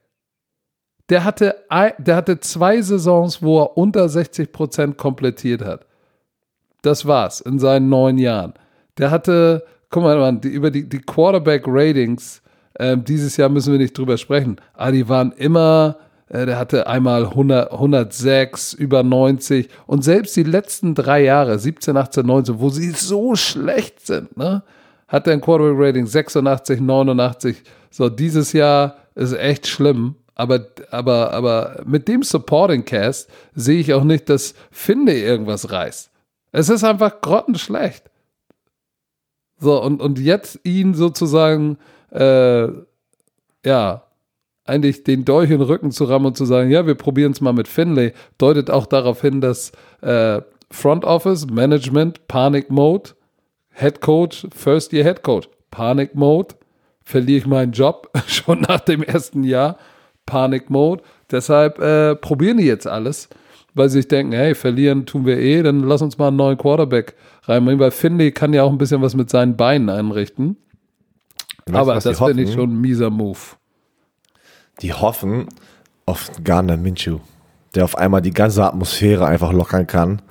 [1.08, 5.84] Der hatte, ein, der hatte zwei Saisons, wo er unter 60% komplettiert hat.
[6.82, 8.54] Das war's in seinen neun Jahren.
[8.98, 12.40] Der hatte, guck mal, Mann, die, über die, die Quarterback-Ratings,
[12.78, 16.86] ähm, dieses Jahr müssen wir nicht drüber sprechen, aber die waren immer, äh, der hatte
[16.86, 22.70] einmal 100, 106, über 90 und selbst die letzten drei Jahre, 17, 18, 19, wo
[22.70, 24.62] sie so schlecht sind, ne,
[25.08, 27.62] hat er ein Quarterback-Rating 86, 89.
[27.90, 30.16] So, dieses Jahr ist echt schlimm.
[30.34, 36.10] Aber, aber, aber mit dem Supporting Cast sehe ich auch nicht, dass Finde irgendwas reißt.
[36.52, 38.10] Es ist einfach grottenschlecht.
[39.58, 41.76] So, und, und jetzt ihn sozusagen,
[42.10, 42.68] äh,
[43.64, 44.02] ja,
[44.64, 47.40] eigentlich den Dolch in den Rücken zu rammen und zu sagen, ja, wir probieren es
[47.40, 49.72] mal mit Finlay, deutet auch darauf hin, dass
[50.02, 53.10] äh, Front Office, Management, Panic Mode,
[53.70, 56.54] Head Coach, First Year Head Coach, Panic Mode,
[57.04, 59.76] verliere ich meinen Job schon nach dem ersten Jahr,
[60.26, 61.02] Panic Mode.
[61.30, 63.28] Deshalb äh, probieren die jetzt alles,
[63.74, 66.58] weil sie sich denken, hey, verlieren tun wir eh, dann lass uns mal einen neuen
[66.58, 70.56] Quarterback reinbringen, weil Finley kann ja auch ein bisschen was mit seinen Beinen einrichten.
[71.66, 73.38] Weißt Aber das finde ich schon ein mieser Move.
[74.80, 75.48] Die hoffen
[76.06, 77.18] auf Garner Minshew,
[77.74, 80.22] der auf einmal die ganze Atmosphäre einfach lockern kann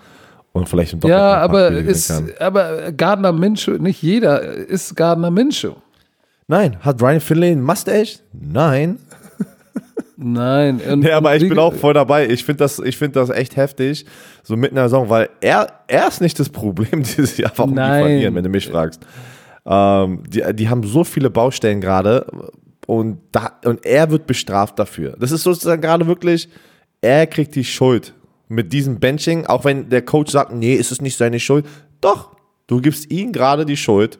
[0.52, 2.30] und vielleicht im Ja, Doppelpack aber ist, kann.
[2.40, 5.74] aber Gardner Minshew, nicht jeder ist Gardner Minshew.
[6.48, 8.20] Nein, hat Brian Finlay einen Mustache?
[8.34, 8.98] Nein.
[10.18, 10.82] Nein.
[10.92, 12.28] Und, Ja, aber ich bin auch voll dabei.
[12.28, 14.06] Ich finde das, ich find das echt heftig,
[14.44, 17.74] so mitten in der Saison, weil er, er ist nicht das Problem dieses Jahr, warum
[17.74, 18.04] Nein.
[18.04, 19.02] die verlieren, wenn du mich fragst.
[19.66, 22.26] Ähm, die, die haben so viele Baustellen gerade
[23.00, 25.16] und, da, und er wird bestraft dafür.
[25.20, 26.50] Das ist sozusagen gerade wirklich,
[27.02, 28.14] er kriegt die Schuld
[28.50, 31.66] mit diesem Benching, auch wenn der Coach sagt, nee, ist es nicht seine Schuld.
[32.02, 32.36] Doch,
[32.68, 34.20] du gibst ihm gerade die Schuld,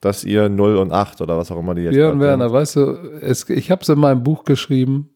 [0.00, 2.80] dass ihr 0 und 8 oder was auch immer die jetzt gerade Werner, weißt du,
[3.20, 5.08] es, ich habe es in meinem Buch geschrieben.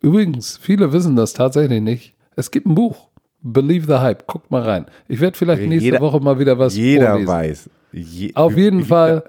[0.00, 2.14] Übrigens, viele wissen das tatsächlich nicht.
[2.34, 3.08] Es gibt ein Buch.
[3.42, 4.26] Believe the Hype.
[4.26, 4.86] Guckt mal rein.
[5.08, 7.28] Ich werde vielleicht nächste Jeder- Woche mal wieder was Jeder vorlesen.
[7.28, 7.70] weiß.
[7.92, 9.22] Je, Auf jeden Fall.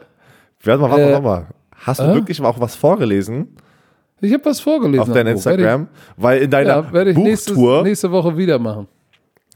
[0.63, 1.47] Warte mal, warte mal, Äh, warte mal.
[1.85, 2.13] Hast du äh?
[2.15, 3.55] wirklich auch was vorgelesen
[4.21, 5.01] Ich habe was vorgelesen.
[5.01, 5.87] auf deinem Instagram?
[6.17, 8.87] Weil in Ich, deiner ja, werde ich nächste, Buchtour, nächste Woche wieder machen.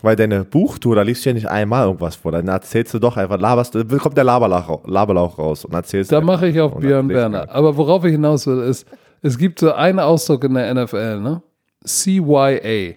[0.02, 2.32] weil deine Buchtour, da liest du ja nicht einmal irgendwas vor.
[2.32, 6.48] Dann erzählst du doch einfach, laberst, kommt der Laberlauch, Laberlauch raus und erzählst Da mache
[6.48, 7.50] ich auf Und Björn Werner.
[7.50, 8.86] Aber worauf ich hinaus will, ist,
[9.22, 11.42] es gibt so einen Ausdruck in der NFL, ne?
[11.86, 12.96] CYA.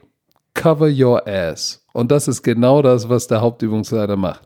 [0.54, 1.84] Cover your ass.
[1.92, 4.42] Und das ist genau das, was der Hauptübungsleiter macht.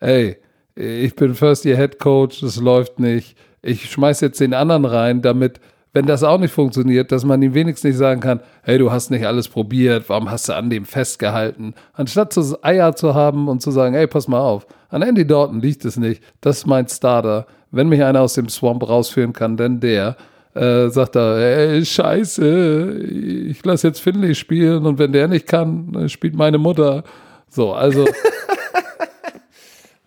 [0.00, 0.36] Ey,
[0.76, 3.36] ich bin First Year Head Coach, das läuft nicht.
[3.64, 5.58] Ich schmeiß jetzt den anderen rein, damit,
[5.94, 9.10] wenn das auch nicht funktioniert, dass man ihm wenigstens nicht sagen kann, hey, du hast
[9.10, 11.74] nicht alles probiert, warum hast du an dem festgehalten?
[11.94, 15.60] Anstatt so Eier zu haben und zu sagen, hey, pass mal auf, an Andy Dalton
[15.60, 17.46] liegt es nicht, das ist mein Starter.
[17.70, 20.16] Wenn mich einer aus dem Swamp rausführen kann, dann der.
[20.54, 22.98] Äh, sagt er, ey, scheiße,
[23.48, 27.02] ich lasse jetzt Finley spielen und wenn der nicht kann, dann spielt meine Mutter.
[27.48, 28.04] So, also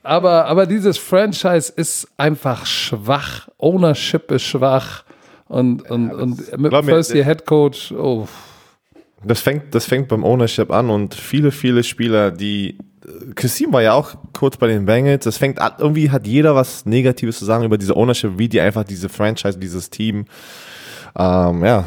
[0.08, 3.50] aber, aber dieses Franchise ist einfach schwach.
[3.58, 5.04] Ownership ist schwach.
[5.48, 8.28] Und, und, und mit First Year Head Coach, oh,
[9.24, 13.82] Das fängt, das fängt beim Ownership an und viele, viele Spieler, die äh, Kassim war
[13.82, 15.24] ja auch kurz bei den Bengals.
[15.26, 18.62] Das fängt an, irgendwie hat jeder was Negatives zu sagen über diese Ownership, wie die
[18.62, 20.26] einfach diese Franchise, dieses Team,
[21.17, 21.86] ähm, ja,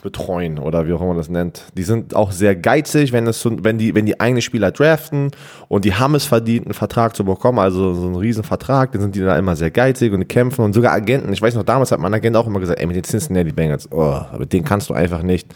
[0.00, 1.64] betreuen oder wie auch immer man das nennt.
[1.76, 5.30] Die sind auch sehr geizig, wenn es wenn die, wenn die eigene Spieler draften
[5.68, 9.02] und die haben es verdient, einen Vertrag zu bekommen, also so einen riesen Vertrag, dann
[9.02, 11.32] sind die da immer sehr geizig und kämpfen und sogar Agenten.
[11.32, 13.90] Ich weiß noch, damals hat mein Agent auch immer gesagt, ey, mit den Cincinnati Bengals,
[13.92, 15.48] oh, mit denen kannst du einfach nicht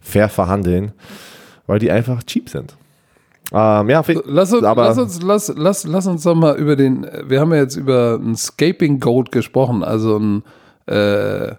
[0.00, 0.92] fair verhandeln,
[1.66, 2.76] weil die einfach cheap sind.
[3.52, 7.06] Ähm, ja, lass uns, aber lass uns, lass, lass, lass uns doch mal über den,
[7.26, 10.42] wir haben ja jetzt über ein Scaping Goat gesprochen, also ein,
[10.86, 11.54] äh,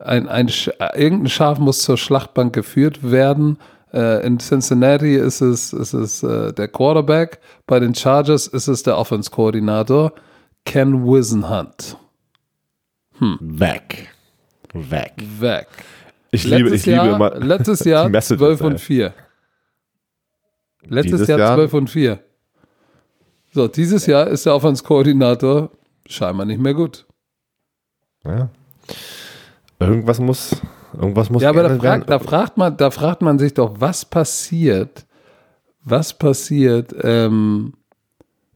[0.00, 3.58] ein, ein, Sch- irgendein Schaf muss zur Schlachtbank geführt werden.
[3.92, 8.82] Äh, in Cincinnati ist es, ist es äh, der Quarterback, bei den Chargers ist es
[8.82, 10.12] der Offense-Koordinator,
[10.64, 11.96] Ken Wisenhunt.
[13.20, 14.08] weg.
[14.72, 15.12] Weg.
[15.40, 15.66] weg.
[16.30, 17.34] Ich liebe, letztes ich liebe Jahr, immer.
[17.40, 18.66] Letztes die Jahr Messages, 12 ey.
[18.68, 19.14] und 4.
[20.86, 21.54] Letztes Dieses Jahr, Jahr?
[21.56, 22.20] 12 und 4.
[23.52, 25.70] So, dieses Jahr ist der Offenskoordinator
[26.06, 27.04] scheinbar nicht mehr gut.
[28.24, 28.48] Ja.
[29.80, 30.56] Irgendwas muss,
[30.92, 34.04] irgendwas muss Ja, aber da fragt, da, fragt man, da fragt man sich doch, was
[34.04, 35.06] passiert,
[35.82, 37.72] was passiert, ähm,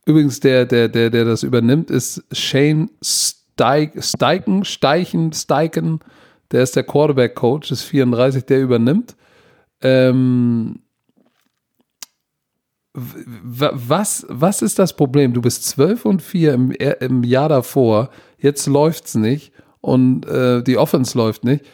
[0.04, 6.00] übrigens der, der, der, der das übernimmt, ist Shane Steig, Steichen, Steichen, Steichen,
[6.52, 9.16] der ist der Quarterback-Coach, ist 34, der übernimmt.
[9.80, 10.80] Ähm,
[12.92, 15.32] was, was ist das Problem?
[15.32, 20.78] Du bist 12 und 4 im, im Jahr davor, jetzt läuft's nicht und äh, die
[20.78, 21.64] Offense läuft nicht.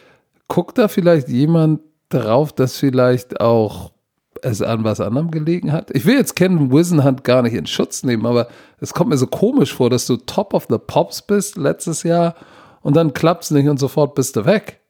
[0.49, 3.93] Guckt da vielleicht jemand drauf, dass vielleicht auch
[4.41, 5.91] es an was anderem gelegen hat?
[5.95, 8.49] Ich will jetzt Ken Wisenhunt gar nicht in Schutz nehmen, aber
[8.81, 12.35] es kommt mir so komisch vor, dass du Top of the Pops bist letztes Jahr
[12.81, 14.81] und dann klappt's nicht und sofort bist du weg.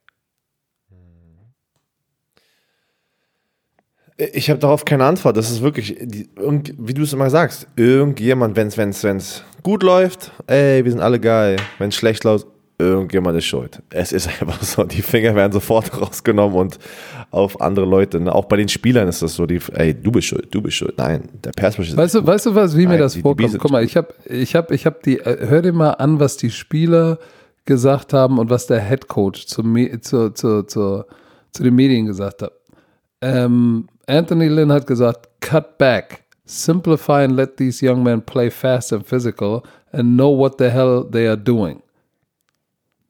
[4.18, 5.38] Ich habe darauf keine Antwort.
[5.38, 10.92] Das ist wirklich, wie du es immer sagst, irgendjemand, wenn es gut läuft, ey, wir
[10.92, 11.58] sind alle geil.
[11.78, 12.48] Wenn es schlecht läuft,
[12.82, 13.82] irgendjemand ist schuld.
[13.92, 16.80] Es ist einfach so, die Finger werden sofort rausgenommen und
[17.32, 18.20] auf andere Leute.
[18.20, 18.34] Ne?
[18.34, 20.96] Auch bei den Spielern ist das so, die, ey, du bist schuld, du bist schuld.
[20.98, 23.24] Nein, der Passrush ist Weißt du, weißt du was, wie mir Nein, das die- die
[23.24, 23.50] vorkommt?
[23.50, 26.20] Biese- Guck mal, ich habe, ich habe, ich habe die, äh, hör dir mal an,
[26.20, 27.20] was die Spieler
[27.66, 29.62] gesagt haben und was der Head Coach zu,
[30.02, 31.04] zu, zu, zu,
[31.52, 32.52] zu den Medien gesagt hat.
[33.22, 38.92] Ähm, Anthony Lynn hat gesagt, cut back, simplify and let these young men play fast
[38.92, 39.62] and physical
[39.94, 41.82] and know what the hell they are doing.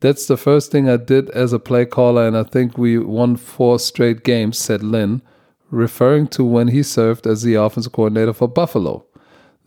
[0.01, 3.35] That's the first thing I did as a play caller, and I think we won
[3.37, 5.21] four straight games, said Lynn,
[5.69, 9.05] referring to when he served as the offensive coordinator for Buffalo.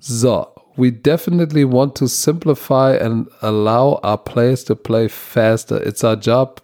[0.01, 5.77] So, we definitely want to simplify and allow our players to play faster.
[5.77, 6.61] It's our job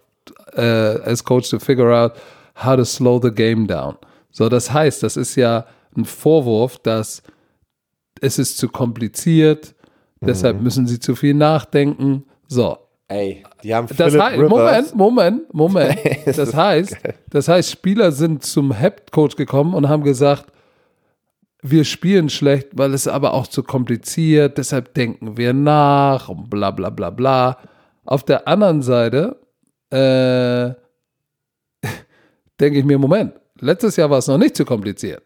[0.57, 2.17] uh, as coach to figure out
[2.55, 3.97] how to slow the game down.
[4.31, 7.23] So, das heißt, das ist ja ein Vorwurf, dass
[8.21, 9.73] es ist zu kompliziert,
[10.19, 12.25] deshalb müssen sie zu viel nachdenken.
[12.47, 12.77] So,
[13.11, 14.49] Ey, die haben das Phillip heißt.
[14.49, 15.99] Moment, Moment, Moment.
[16.25, 16.95] Das heißt,
[17.29, 20.45] das heißt, Spieler sind zum Head Coach gekommen und haben gesagt,
[21.61, 26.71] wir spielen schlecht, weil es aber auch zu kompliziert, deshalb denken wir nach und bla
[26.71, 27.57] bla bla bla.
[28.05, 29.41] Auf der anderen Seite
[29.89, 30.71] äh,
[32.61, 35.23] denke ich mir, Moment, letztes Jahr war es noch nicht zu kompliziert.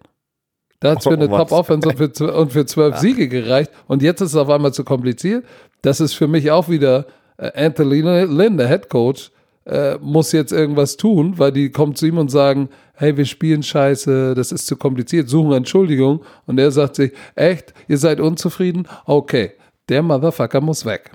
[0.79, 1.37] Da hat es für eine Oh?
[1.37, 4.73] Top-Offense und für, zw- und für zwölf Siege gereicht und jetzt ist es auf einmal
[4.73, 5.45] zu kompliziert.
[5.83, 7.05] Das ist für mich auch wieder
[7.37, 9.31] Anthony Lynn, der Head Coach,
[9.65, 13.63] äh, muss jetzt irgendwas tun, weil die kommen zu ihm und sagen, hey, wir spielen
[13.63, 16.23] scheiße, das ist zu kompliziert, suchen Entschuldigung.
[16.45, 18.87] Und er sagt sich, echt, ihr seid unzufrieden?
[19.05, 19.51] Okay,
[19.89, 21.11] der Motherfucker muss weg.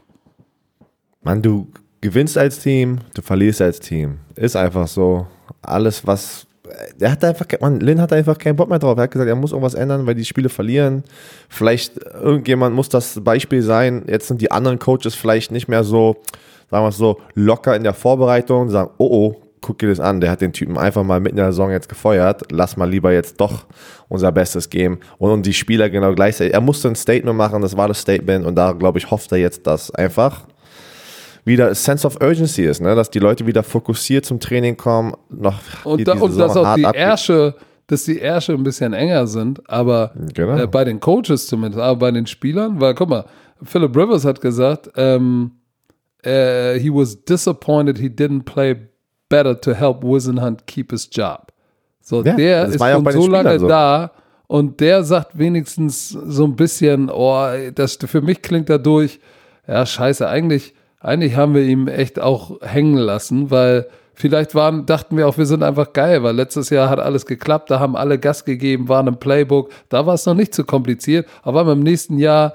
[1.23, 1.69] Mann, du
[2.01, 4.19] gewinnst als Team, du verlierst als Team.
[4.35, 5.27] Ist einfach so.
[5.63, 6.47] Alles, was.
[7.01, 8.97] Der hat einfach, man, Lin hat einfach keinen Bock mehr drauf.
[8.97, 11.05] Er hat gesagt, er muss irgendwas ändern, weil die Spiele verlieren.
[11.49, 14.05] Vielleicht irgendjemand muss das Beispiel sein.
[14.07, 16.17] Jetzt sind die anderen Coaches vielleicht nicht mehr so,
[16.71, 20.31] sagen wir so, locker in der Vorbereitung, sagen, oh oh, guck dir das an, der
[20.31, 22.43] hat den Typen einfach mal mitten in der Saison jetzt gefeuert.
[22.51, 23.67] Lass mal lieber jetzt doch
[24.09, 25.01] unser Bestes geben.
[25.19, 26.55] Und, und die Spieler genau gleichzeitig.
[26.55, 28.47] Er musste ein Statement machen, das war das Statement.
[28.47, 30.47] Und da, glaube ich, hofft er jetzt, dass einfach
[31.44, 32.94] wieder Sense of Urgency ist, ne?
[32.94, 35.14] dass die Leute wieder fokussiert zum Training kommen.
[35.29, 37.55] Noch Und, da, und dass auch die Ärsche,
[37.87, 40.57] dass die Ärsche ein bisschen enger sind, aber Genau.
[40.57, 43.24] äh, bei den Coaches zumindest, aber bei den Spielern, weil guck mal,
[43.62, 45.53] Philip Rivers hat gesagt, ähm,
[46.22, 48.76] äh, he was disappointed he didn't play
[49.29, 51.46] better to help Wisenhunt keep his job.
[52.03, 53.68] So, Ja, der ist ja schon so lange so.
[53.68, 54.11] da
[54.46, 59.20] und der sagt wenigstens so ein bisschen, oh, das für mich klingt dadurch,
[59.68, 65.17] ja, scheiße, eigentlich, eigentlich haben wir ihm echt auch hängen lassen, weil vielleicht waren, dachten
[65.17, 68.19] wir auch, wir sind einfach geil, weil letztes Jahr hat alles geklappt, da haben alle
[68.19, 72.19] Gas gegeben, waren im Playbook, da war es noch nicht so kompliziert, aber im nächsten
[72.19, 72.53] Jahr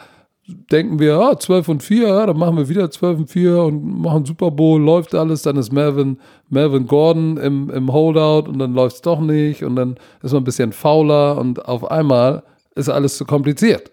[0.47, 4.01] denken wir, ja, 12 und 4, ja, dann machen wir wieder 12 und 4 und
[4.01, 8.73] machen Super Bowl, läuft alles, dann ist Melvin, Melvin Gordon im, im Holdout und dann
[8.73, 12.43] läuft es doch nicht und dann ist man ein bisschen fauler und auf einmal
[12.75, 13.91] ist alles zu kompliziert.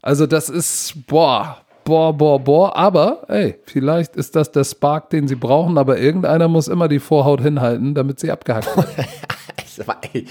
[0.00, 1.56] Also das ist, boah,
[1.90, 6.46] boah, boah, boah, aber ey, vielleicht ist das der Spark, den sie brauchen, aber irgendeiner
[6.46, 8.86] muss immer die Vorhaut hinhalten, damit sie abgehackt wird.
[10.12, 10.26] Ey,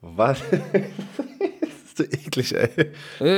[0.00, 0.38] Was?
[0.50, 2.90] das ist so eklig, ey.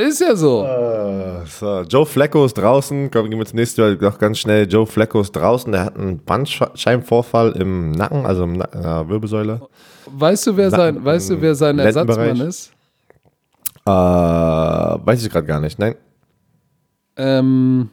[0.08, 0.62] ist ja so.
[0.64, 3.10] Äh, So, Joe Flacco ist draußen.
[3.10, 4.68] Komm, gehen wir zum nächsten Mal noch ganz schnell.
[4.70, 5.72] Joe Flacco ist draußen.
[5.72, 9.60] Der hat einen Bandscheibenvorfall im Nacken, also im Nacken, äh, Wirbelsäule.
[10.06, 11.78] Weißt du, wer sein, weißt du, wer sein.
[11.80, 12.70] Ersatzmann ist?
[13.84, 15.78] Äh, weiß ich gerade gar nicht.
[15.80, 15.96] Nein.
[17.16, 17.90] Ähm,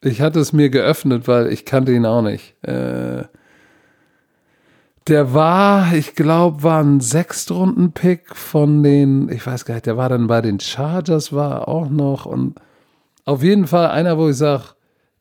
[0.00, 2.54] Ich hatte es mir geöffnet, weil ich kannte ihn auch nicht.
[2.62, 3.24] Äh,
[5.08, 10.08] der war, ich glaube, war ein Sechstrunden-Pick von den, ich weiß gar nicht, der war
[10.08, 12.54] dann bei den Chargers, war auch noch und
[13.26, 14.64] auf jeden Fall einer, wo ich sage,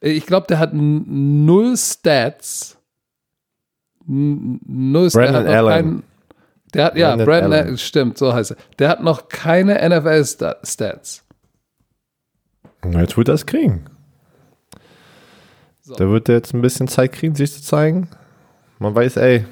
[0.02, 2.78] ich glaube, der hat null Stats.
[4.06, 5.14] Null Stats.
[5.32, 5.68] Brandon der Allen.
[5.70, 6.04] kein-
[6.74, 7.54] der hat, ja, Brandon Brandon.
[7.54, 8.58] Allen, stimmt, so heißt er.
[8.80, 11.24] Der hat noch keine NFL-Stats.
[12.92, 13.86] Jetzt wird er es kriegen.
[15.82, 15.96] So.
[15.96, 18.08] Da wird er jetzt ein bisschen Zeit kriegen, sich zu zeigen.
[18.80, 19.46] Man weiß, ey,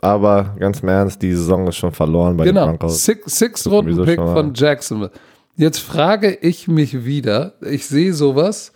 [0.00, 3.04] aber ganz im Ernst, die Saison ist schon verloren bei den Genau, Broncos.
[3.04, 5.10] Six, six Runden Pick von Jacksonville.
[5.56, 8.72] Jetzt frage ich mich wieder, ich sehe sowas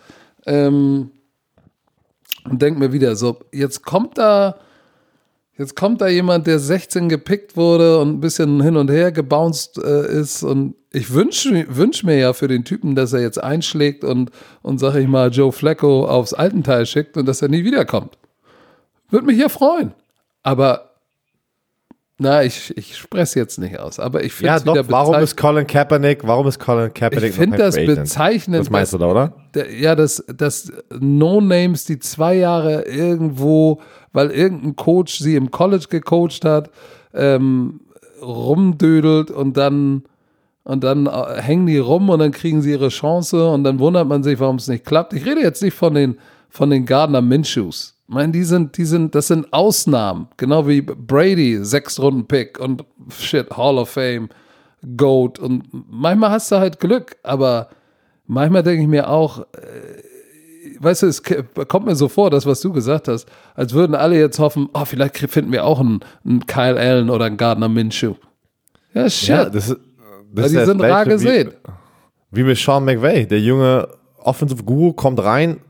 [0.47, 1.11] ähm,
[2.49, 4.57] und denke mir wieder so, jetzt kommt da,
[5.61, 9.79] jetzt kommt da jemand, der 16 gepickt wurde und ein bisschen hin und her gebounced
[9.79, 14.03] äh, ist und ich wünsche wünsch mir ja für den Typen, dass er jetzt einschlägt
[14.03, 14.31] und,
[14.63, 18.19] und sag ich mal, Joe Flacco aufs Altenteil schickt und dass er nie wiederkommt.
[19.11, 19.93] Würde mich ja freuen.
[20.43, 20.91] Aber
[22.23, 25.39] na, ich, ich spreche es jetzt nicht aus, aber ich finde Ja, doch, warum ist
[25.39, 28.61] Colin Kaepernick, warum ist Colin Kaepernick ich finde das bezeichnend.
[28.61, 29.33] Das meinst du da, oder?
[29.55, 33.81] der- ja, dass, dass No-Names, die zwei Jahre irgendwo,
[34.13, 36.71] weil irgendein Coach sie im College gecoacht hat,
[37.15, 37.81] ähm,
[38.23, 40.05] rumdödelt und dann
[40.63, 44.07] und dann äh, hängen die rum und dann kriegen sie ihre Chance und dann wundert
[44.07, 45.13] man sich, warum es nicht klappt.
[45.15, 46.19] Ich rede jetzt nicht von den
[46.51, 47.97] von den Gardner Minshews.
[48.07, 52.59] Ich meine, die sind, die sind, das sind Ausnahmen, genau wie Brady, sechs Runden Pick
[52.59, 52.85] und
[53.17, 54.29] shit, Hall of Fame,
[54.97, 57.69] Goat und manchmal hast du halt Glück, aber
[58.27, 59.45] manchmal denke ich mir auch, äh,
[60.81, 61.23] weißt du, es
[61.69, 64.85] kommt mir so vor, das, was du gesagt hast, als würden alle jetzt hoffen, oh,
[64.85, 68.15] vielleicht finden wir auch einen, einen Kyle Allen oder einen Gardner Minshew.
[68.95, 69.29] Ja, shit.
[69.29, 69.79] Ja, das ist,
[70.33, 71.53] das Weil ist die sind rar gesehen.
[72.31, 73.27] Wie, wie mit Sean McVay.
[73.27, 75.61] Der junge Offensive Guru kommt rein,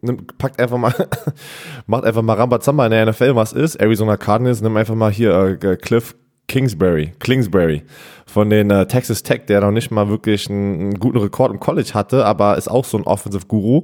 [0.00, 0.94] nimmt, packt einfach mal,
[1.86, 3.76] macht einfach mal Rambazamba in der NFL, was ist.
[3.76, 6.14] Arizona Cardinals, nimm einfach mal hier äh, Cliff
[6.46, 7.82] Kingsbury, Kingsbury
[8.26, 11.60] von den äh, Texas Tech, der noch nicht mal wirklich einen, einen guten Rekord im
[11.60, 13.82] College hatte, aber ist auch so ein Offensive Guru.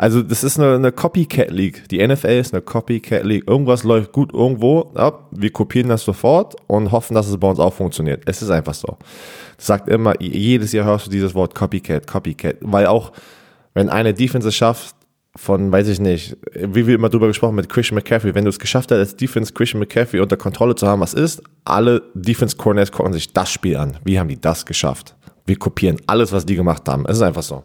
[0.00, 1.86] Also das ist eine, eine Copycat League.
[1.90, 3.44] Die NFL ist eine Copycat League.
[3.46, 7.58] Irgendwas läuft gut irgendwo, ja, wir kopieren das sofort und hoffen, dass es bei uns
[7.58, 8.22] auch funktioniert.
[8.24, 8.96] Es ist einfach so.
[9.58, 13.12] Das sagt immer, jedes Jahr hörst du dieses Wort Copycat, Copycat, weil auch
[13.74, 14.96] wenn eine Defense es schafft,
[15.36, 18.58] von, weiß ich nicht, wie wir immer drüber gesprochen mit Christian McCaffrey, wenn du es
[18.58, 22.90] geschafft hast, als Defense Christian McCaffrey unter Kontrolle zu haben, was ist, alle Defense Corners
[22.90, 23.98] gucken sich das Spiel an.
[24.02, 25.14] Wie haben die das geschafft?
[25.44, 27.04] Wir kopieren alles, was die gemacht haben.
[27.06, 27.64] Es ist einfach so.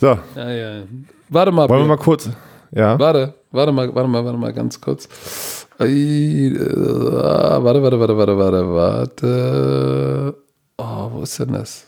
[0.00, 0.82] So, Ja, ja.
[1.28, 2.28] Warte mal, wollen wir mal kurz,
[2.72, 5.08] ja, Warte, warte mal, warte mal, warte mal ganz kurz.
[5.78, 10.36] Äh, warte, warte, warte, warte, warte, warte.
[10.78, 11.86] Oh, wo ist denn das?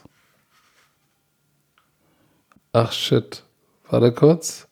[2.73, 3.43] Ach shit.
[3.89, 4.67] Warte kurz.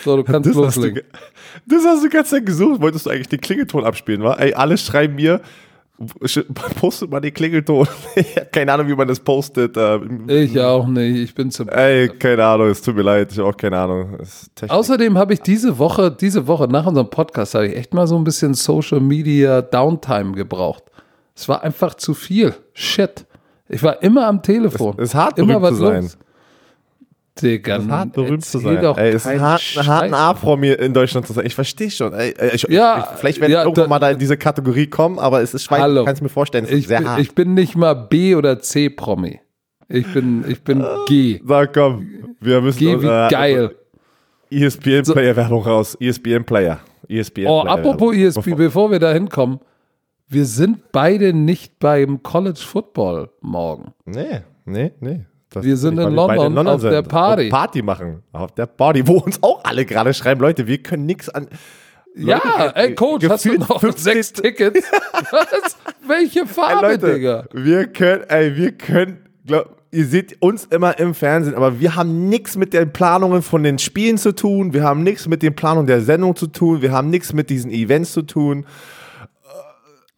[0.03, 0.95] So, du kannst das hast, du, loslegen.
[0.95, 1.03] ge-
[1.65, 2.81] das hast du die ganze Zeit gesucht.
[2.81, 4.33] Wolltest du eigentlich den Klingelton abspielen, wa?
[4.35, 5.41] Ey, alle schreiben mir,
[6.79, 7.87] postet mal den Klingelton.
[8.51, 9.75] keine Ahnung, wie man das postet.
[9.77, 9.97] äh,
[10.43, 11.63] Ich auch nicht, ich bin zu.
[11.65, 14.17] Ey, keine Ahnung, es tut mir leid, ich habe auch keine Ahnung.
[14.21, 14.49] Es.
[14.67, 18.15] Außerdem habe ich diese Woche, diese Woche nach unserem Podcast, habe ich echt mal so
[18.15, 20.83] ein bisschen Social Media Downtime gebraucht.
[21.35, 22.53] Es war einfach zu viel.
[22.73, 23.25] Shit.
[23.69, 24.95] Ich war immer am Telefon.
[24.97, 26.01] Es ist hart, immer berühmt zu sein.
[26.03, 26.17] los.
[27.41, 28.81] Digga, Es ist hart, berühmt zu sein.
[28.81, 30.19] Doch Ey, es ist keinen hart, ein harten Scheiß.
[30.19, 31.45] A-Promi in Deutschland zu sein.
[31.45, 32.13] Ich verstehe schon.
[32.13, 34.87] Ey, ich, Ja, ich, vielleicht werde ja, ich irgendwann da- mal da in diese Kategorie
[34.87, 35.79] kommen, aber es ist schwer.
[35.79, 36.01] Hallo.
[36.01, 37.19] Ich kann es mir vorstellen, es ist Ich sehr bin, hart.
[37.21, 39.39] ich bin nicht mal B- oder C-Promi.
[39.89, 41.39] Ich bin, ich bin G.
[41.45, 42.07] Sag komm,
[42.41, 43.75] wir müssen G wie äh, geil.
[44.51, 45.97] ESPN-Player-Werbung raus.
[45.99, 46.79] E ESPN-Player.
[47.09, 49.59] ESPN Oh, apropos ESP, bevor wir da hinkommen.
[50.27, 53.93] Wir sind beide nicht beim College Football morgen.
[54.05, 55.25] Nee, nee, nee.
[55.49, 57.45] Das- Wir sind in wir beide London auf der Party.
[57.45, 58.23] Und Party machen.
[58.33, 61.47] Auf der Party, wo uns auch alle gerade schreiben, Leute, wir können nichts an.
[62.15, 64.91] Ja, Leute, ey Coach, hast du noch 15 sechs Tickets?
[65.31, 65.77] Was?
[66.07, 67.45] Welche Ey, Farbe, Leute, Digga?
[67.53, 72.27] wir können, ey, wir können, glaub, ihr seht uns immer im Fernsehen, aber wir haben
[72.27, 75.85] nichts mit den Planungen von den Spielen zu tun, wir haben nichts mit den Planungen
[75.87, 78.65] der Sendung zu tun, wir haben nichts mit diesen Events zu tun.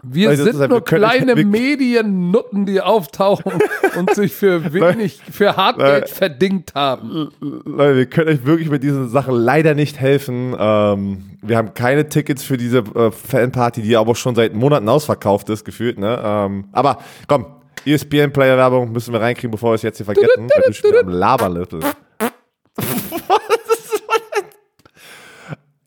[0.02, 3.52] Wir sind nur wir kleine wir- Mediennutten, die auftauchen
[3.98, 7.32] und sich für wenig, für Hartgeld verdingt haben.
[7.42, 10.56] Leute, wir können euch wirklich mit diesen Sachen leider nicht helfen.
[10.58, 15.50] Ähm, wir haben keine Tickets für diese äh, Fanparty, die aber schon seit Monaten ausverkauft
[15.50, 16.00] ist, gefühlt.
[16.00, 16.18] Ne?
[16.24, 17.46] Ähm, aber komm,
[17.86, 21.66] ESPN-Player-Werbung müssen wir reinkriegen, bevor wir es jetzt hier vergessen, schon wieder am Labern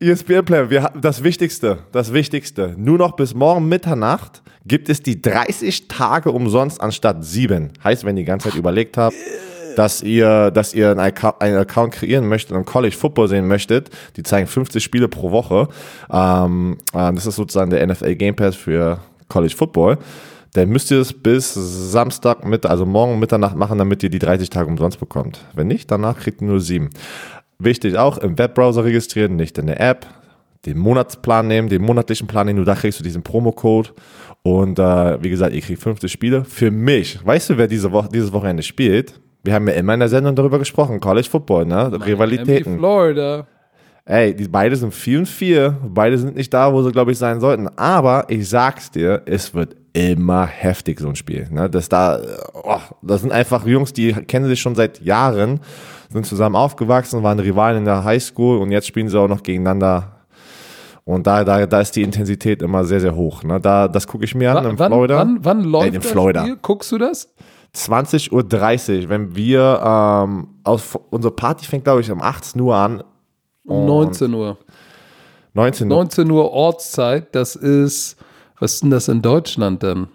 [0.02, 0.28] bist.
[0.28, 2.74] ESPN-Player, wir das Wichtigste, das Wichtigste.
[2.76, 7.72] Nur noch bis morgen Mitternacht gibt es die 30 Tage umsonst anstatt sieben.
[7.82, 9.16] Heißt, wenn ihr die ganze Zeit überlegt habt,
[9.76, 14.46] dass ihr, dass ihr einen Account, kreieren möchtet und College Football sehen möchtet, die zeigen
[14.46, 15.68] 50 Spiele pro Woche.
[16.10, 18.98] Ähm, äh, das ist sozusagen der NFL Game Pass für
[19.28, 19.98] College Football.
[20.54, 24.50] Dann müsst ihr es bis Samstag, mit, also morgen Mitternacht machen, damit ihr die 30
[24.50, 25.40] Tage umsonst bekommt.
[25.54, 26.90] Wenn nicht, danach kriegt ihr nur sieben.
[27.64, 30.06] Wichtig auch, im Webbrowser registrieren, nicht in der App.
[30.66, 33.92] Den Monatsplan nehmen, den monatlichen Plan nehmen, nur da kriegst du diesen Promocode.
[34.42, 36.44] Und äh, wie gesagt, ihr kriegt 50 Spiele.
[36.44, 39.20] Für mich, weißt du, wer diese Woche, dieses Wochenende spielt?
[39.44, 41.88] Wir haben ja immer in der Sendung darüber gesprochen, College Football, ne?
[41.90, 42.78] Miami, Rivalitäten.
[42.78, 43.46] Florida.
[44.04, 45.78] Ey, die beide sind 4 und 4.
[45.88, 47.68] Beide sind nicht da, wo sie, glaube ich, sein sollten.
[47.76, 51.48] Aber ich sag's dir, es wird immer heftig, so ein Spiel.
[51.50, 51.70] Ne?
[51.70, 52.20] Das, da,
[52.54, 55.60] oh, das sind einfach Jungs, die kennen sich schon seit Jahren,
[56.12, 60.22] sind zusammen aufgewachsen, waren Rivalen in der Highschool und jetzt spielen sie auch noch gegeneinander.
[61.04, 63.42] Und da, da, da ist die Intensität immer sehr, sehr hoch.
[63.42, 63.60] Ne?
[63.60, 65.18] Da, das gucke ich mir an in wann, Florida.
[65.18, 66.42] Wann, wann läuft in das Florida.
[66.42, 66.58] Spiel?
[66.62, 67.28] Guckst du das?
[67.74, 73.02] 20.30 Uhr, wenn wir, ähm, aus, unsere Party fängt, glaube ich, um 18 Uhr an.
[73.64, 74.58] Um 19 Uhr.
[75.54, 75.96] 19 Uhr.
[75.96, 78.16] 19 Uhr Ortszeit, das ist,
[78.58, 80.08] was ist denn das in Deutschland denn?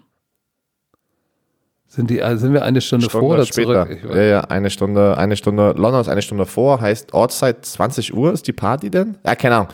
[1.90, 3.86] Sind, die, also sind wir eine Stunde, Stunde vor oder später.
[3.86, 4.14] zurück?
[4.14, 8.30] Ja, ja, eine Stunde, eine Stunde, London ist eine Stunde vor, heißt Ortszeit 20 Uhr
[8.30, 9.16] ist die Party denn?
[9.24, 9.68] Ja, keine Ahnung.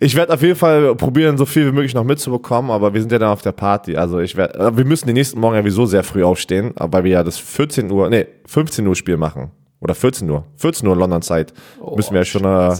[0.00, 3.12] Ich werde auf jeden Fall probieren, so viel wie möglich noch mitzubekommen, aber wir sind
[3.12, 3.96] ja dann auf der Party.
[3.96, 7.12] Also ich werde, wir müssen den nächsten Morgen ja sowieso sehr früh aufstehen, weil wir
[7.12, 9.52] ja das 14 Uhr, nee, 15 Uhr Spiel machen.
[9.78, 10.44] Oder 14 Uhr.
[10.56, 11.52] 14 Uhr London Zeit.
[11.80, 12.76] Oh, müssen wir ja schon, äh,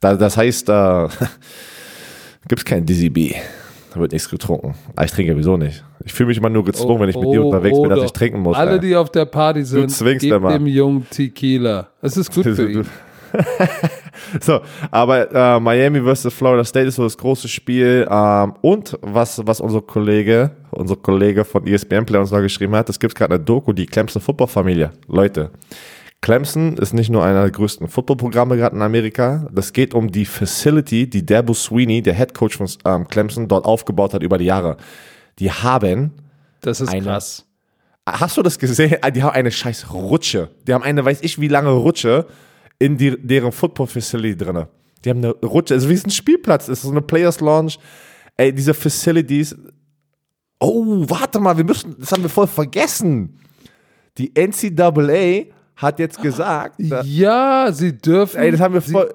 [0.00, 1.08] da, das heißt, äh,
[2.48, 3.32] gibt's kein Dizzy B.
[3.94, 4.74] Da wird nichts getrunken.
[4.96, 5.84] Aber ich trinke sowieso nicht.
[6.04, 8.40] Ich fühle mich immer nur gezwungen, wenn ich mit dir unterwegs bin, dass ich trinken
[8.40, 8.56] muss.
[8.56, 8.80] Alle, ey.
[8.80, 10.52] die auf der Party sind, zwingst gebt immer.
[10.52, 11.88] dem Jungen Tequila.
[12.02, 12.86] Es ist gut für ihn.
[14.40, 16.32] So, aber äh, Miami vs.
[16.32, 18.06] Florida State ist so das große Spiel.
[18.08, 22.88] Ähm, und was, was unser Kollege, unser Kollege von ESPN Play uns noch geschrieben hat,
[22.88, 24.92] es gibt gerade eine Doku, die Clemson Football Familie.
[25.08, 25.50] Leute,
[26.24, 29.46] Clemson ist nicht nur einer der größten Footballprogramme gerade in Amerika.
[29.52, 33.66] Das geht um die Facility, die Dabo Sweeney, der Head Coach von ähm, Clemson, dort
[33.66, 34.78] aufgebaut hat über die Jahre.
[35.38, 36.12] Die haben
[36.62, 37.44] Das ist Eine- krass.
[38.08, 38.96] Hast du das gesehen?
[39.02, 40.48] Ah, Die haben eine scheiß Rutsche.
[40.66, 42.26] Die haben eine, weiß ich wie lange Rutsche
[42.78, 44.68] in die, deren Football Facility drinne.
[45.04, 47.74] Die haben eine Rutsche, also wie es ein Spielplatz ist, so eine Players Lounge.
[48.38, 49.54] Ey, diese Facilities.
[50.58, 53.38] Oh, warte mal, wir müssen, das haben wir voll vergessen.
[54.16, 55.52] Die NCAA
[55.84, 58.40] hat jetzt gesagt, da- Ja, sie dürfen.
[58.40, 59.14] ey, das haben wir sie, voll,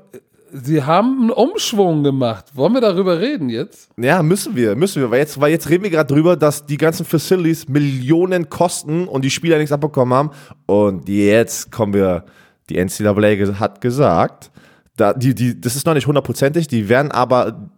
[0.52, 2.46] sie haben einen Umschwung gemacht.
[2.54, 3.90] Wollen wir darüber reden jetzt?
[3.98, 6.78] Ja, müssen wir, müssen wir, weil jetzt, weil jetzt reden wir gerade drüber, dass die
[6.78, 10.32] ganzen Facilities Millionen kosten und die Spieler nichts abbekommen haben.
[10.66, 12.24] Und jetzt kommen wir,
[12.70, 14.52] die NCAA hat gesagt,
[14.96, 17.70] da, die, die, das ist noch nicht hundertprozentig, die werden aber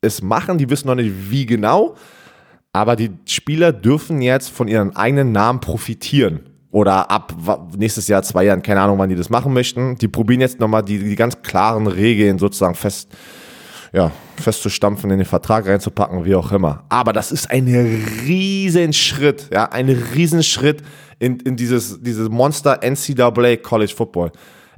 [0.00, 1.94] es machen, die wissen noch nicht wie genau,
[2.72, 6.40] aber die Spieler dürfen jetzt von ihren eigenen Namen profitieren.
[6.72, 7.34] Oder ab
[7.76, 9.96] nächstes Jahr, zwei Jahren, keine Ahnung, wann die das machen möchten.
[9.96, 13.08] Die probieren jetzt nochmal die, die ganz klaren Regeln sozusagen fest,
[13.92, 16.84] ja, festzustampfen, in den Vertrag reinzupacken, wie auch immer.
[16.88, 17.66] Aber das ist ein
[18.24, 20.82] Riesenschritt, ja, ein Riesenschritt
[21.18, 24.30] in, in dieses, dieses Monster NCAA College Football.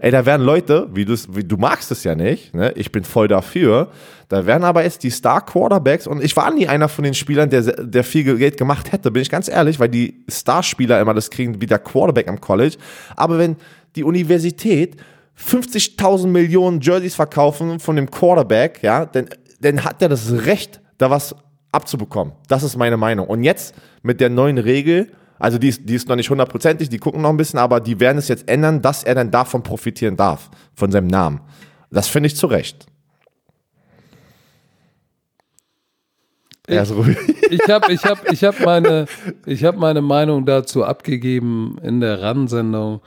[0.03, 2.73] Ey, da werden Leute, wie, wie du magst es ja nicht, ne?
[2.75, 3.93] ich bin voll dafür,
[4.29, 7.49] da werden aber jetzt die Star Quarterbacks und ich war nie einer von den Spielern,
[7.51, 11.31] der, der viel Geld gemacht hätte, bin ich ganz ehrlich, weil die Starspieler immer das
[11.31, 12.79] kriegen wie der Quarterback am College.
[13.15, 13.55] Aber wenn
[13.95, 14.97] die Universität
[15.39, 19.27] 50.000 Millionen Jerseys verkaufen von dem Quarterback, ja, dann,
[19.61, 21.33] dann hat er das Recht, da was
[21.71, 22.35] abzubekommen.
[22.49, 23.29] Das ist meine Meinung.
[23.29, 23.73] Und jetzt
[24.03, 25.13] mit der neuen Regel,
[25.43, 27.99] also die ist, die ist noch nicht hundertprozentig, die gucken noch ein bisschen, aber die
[27.99, 31.41] werden es jetzt ändern, dass er dann davon profitieren darf, von seinem Namen.
[31.91, 32.87] Das finde ich zu Recht.
[36.69, 37.17] Er ist ruhig.
[37.51, 39.07] Ich habe ich hab, ich hab meine,
[39.45, 43.01] ich hab meine Meinung dazu abgegeben in der RAN-Sendung.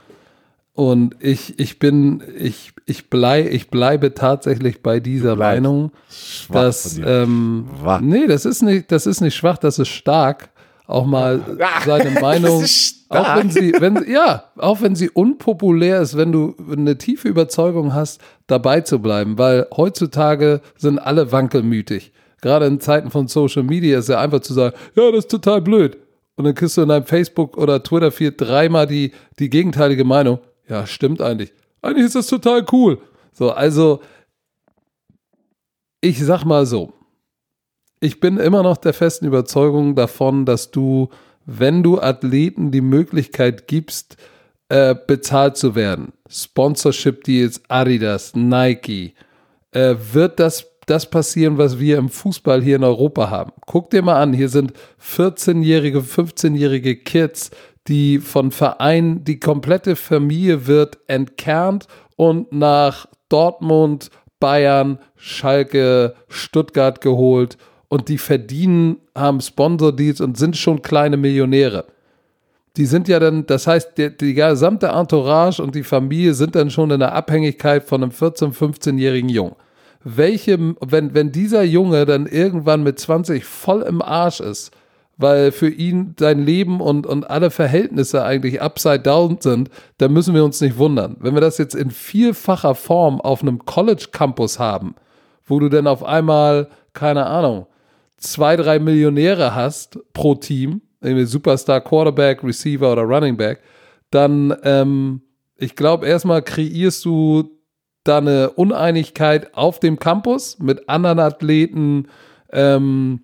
[0.74, 5.36] Und ich, ich bin, ich, ich, blei, ich bleibe tatsächlich bei dieser.
[5.36, 7.66] Meinung, Schwach dass, ähm,
[8.02, 10.50] nee, das ist nicht, das ist nicht schwach, das ist stark,
[10.86, 11.40] auch mal
[11.84, 12.64] seine Meinung,
[13.08, 17.94] auch wenn sie, wenn, ja, auch wenn sie unpopulär ist, wenn du eine tiefe Überzeugung
[17.94, 22.12] hast, dabei zu bleiben, weil heutzutage sind alle wankelmütig.
[22.40, 25.60] Gerade in Zeiten von Social Media ist ja einfach zu sagen, ja, das ist total
[25.60, 25.96] blöd.
[26.36, 30.38] Und dann kriegst du in deinem Facebook oder Twitter-Feed dreimal die, die gegenteilige Meinung.
[30.68, 31.52] Ja, stimmt eigentlich.
[31.80, 32.98] Eigentlich ist das total cool.
[33.32, 34.00] So, also,
[36.00, 36.92] ich sag mal so.
[38.06, 41.08] Ich bin immer noch der festen Überzeugung davon, dass du,
[41.44, 44.16] wenn du Athleten die Möglichkeit gibst,
[44.68, 49.14] äh, bezahlt zu werden, Sponsorship Deals, Adidas, Nike,
[49.72, 53.50] äh, wird das das passieren, was wir im Fußball hier in Europa haben.
[53.66, 57.50] Guck dir mal an, hier sind 14-jährige, 15-jährige Kids,
[57.88, 67.58] die von Vereinen, die komplette Familie wird entkernt und nach Dortmund, Bayern, Schalke, Stuttgart geholt
[67.88, 71.86] und die verdienen, haben Sponsor-Deals und sind schon kleine Millionäre.
[72.76, 76.70] Die sind ja dann, das heißt, die, die gesamte Entourage und die Familie sind dann
[76.70, 79.56] schon in der Abhängigkeit von einem 14-, 15-jährigen Jungen.
[80.04, 84.72] Welche, wenn, wenn dieser Junge dann irgendwann mit 20 voll im Arsch ist,
[85.16, 90.34] weil für ihn sein Leben und, und alle Verhältnisse eigentlich upside down sind, dann müssen
[90.34, 91.16] wir uns nicht wundern.
[91.20, 94.94] Wenn wir das jetzt in vielfacher Form auf einem College-Campus haben,
[95.46, 97.66] wo du dann auf einmal, keine Ahnung,
[98.16, 103.60] zwei, drei Millionäre hast pro Team, irgendwie Superstar Quarterback, Receiver oder Running Back,
[104.10, 105.22] dann, ähm,
[105.56, 107.50] ich glaube, erstmal kreierst du
[108.04, 112.08] da eine Uneinigkeit auf dem Campus mit anderen Athleten,
[112.52, 113.20] ähm,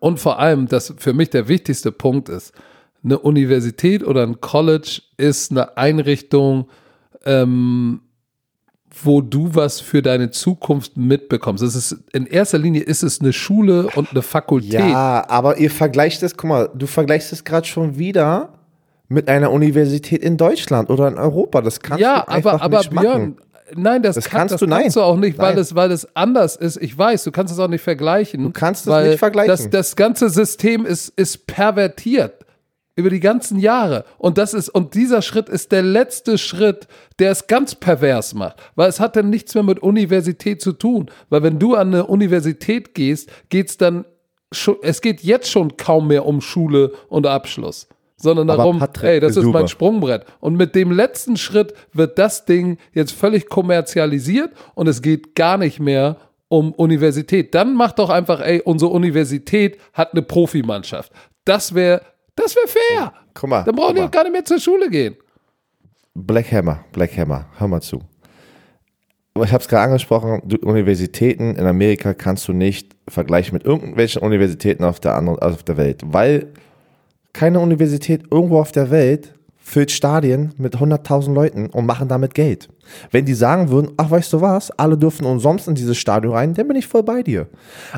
[0.00, 2.52] und vor allem, dass für mich der wichtigste Punkt ist,
[3.04, 6.68] eine Universität oder ein College ist eine Einrichtung,
[7.24, 8.00] ähm,
[9.02, 11.62] wo du was für deine Zukunft mitbekommst.
[11.62, 14.72] Es ist, in erster Linie ist es eine Schule und eine Fakultät.
[14.80, 18.50] Ja, aber ihr vergleicht es, guck mal, du vergleichst es gerade schon wieder
[19.08, 21.60] mit einer Universität in Deutschland oder in Europa.
[21.62, 23.04] Das kannst ja, du einfach aber, aber nicht machen.
[23.06, 23.36] Björn,
[23.74, 24.82] nein, das, Das kann, kannst das du- nein.
[24.82, 25.58] kannst du auch nicht, weil Nein.
[25.62, 26.76] es, weil es anders ist.
[26.80, 28.42] Ich weiß, du kannst es auch nicht vergleichen.
[28.42, 29.48] Du kannst es nicht vergleichen.
[29.50, 32.41] Das, das ganze System ist, ist pervertiert
[32.94, 34.04] über die ganzen Jahre.
[34.18, 36.86] Und das ist, und dieser Schritt ist der letzte Schritt,
[37.18, 38.56] der es ganz pervers macht.
[38.74, 41.10] Weil es hat dann nichts mehr mit Universität zu tun.
[41.30, 44.04] Weil wenn du an eine Universität gehst, geht's dann
[44.52, 47.88] schon, es geht jetzt schon kaum mehr um Schule und Abschluss.
[48.16, 49.60] Sondern darum, Patrick, ey, das ist super.
[49.60, 50.24] mein Sprungbrett.
[50.38, 55.58] Und mit dem letzten Schritt wird das Ding jetzt völlig kommerzialisiert und es geht gar
[55.58, 57.54] nicht mehr um Universität.
[57.54, 61.10] Dann mach doch einfach, ey, unsere Universität hat eine Profimannschaft.
[61.44, 62.02] Das wäre,
[62.36, 63.12] das wäre fair.
[63.34, 65.16] Guck mal, Dann brauchen die auch gar nicht mehr zur Schule gehen.
[66.14, 68.02] Black Hammer, Black Hammer, hör mal zu.
[69.34, 73.64] Aber Ich habe es gerade angesprochen, du, Universitäten in Amerika kannst du nicht vergleichen mit
[73.64, 76.52] irgendwelchen Universitäten auf der, anderen, also auf der Welt, weil
[77.32, 82.68] keine Universität irgendwo auf der Welt füllt Stadien mit 100.000 Leuten und machen damit Geld.
[83.10, 86.52] Wenn die sagen würden, ach weißt du was, alle dürfen umsonst in dieses Stadion rein,
[86.52, 87.46] dann bin ich voll bei dir.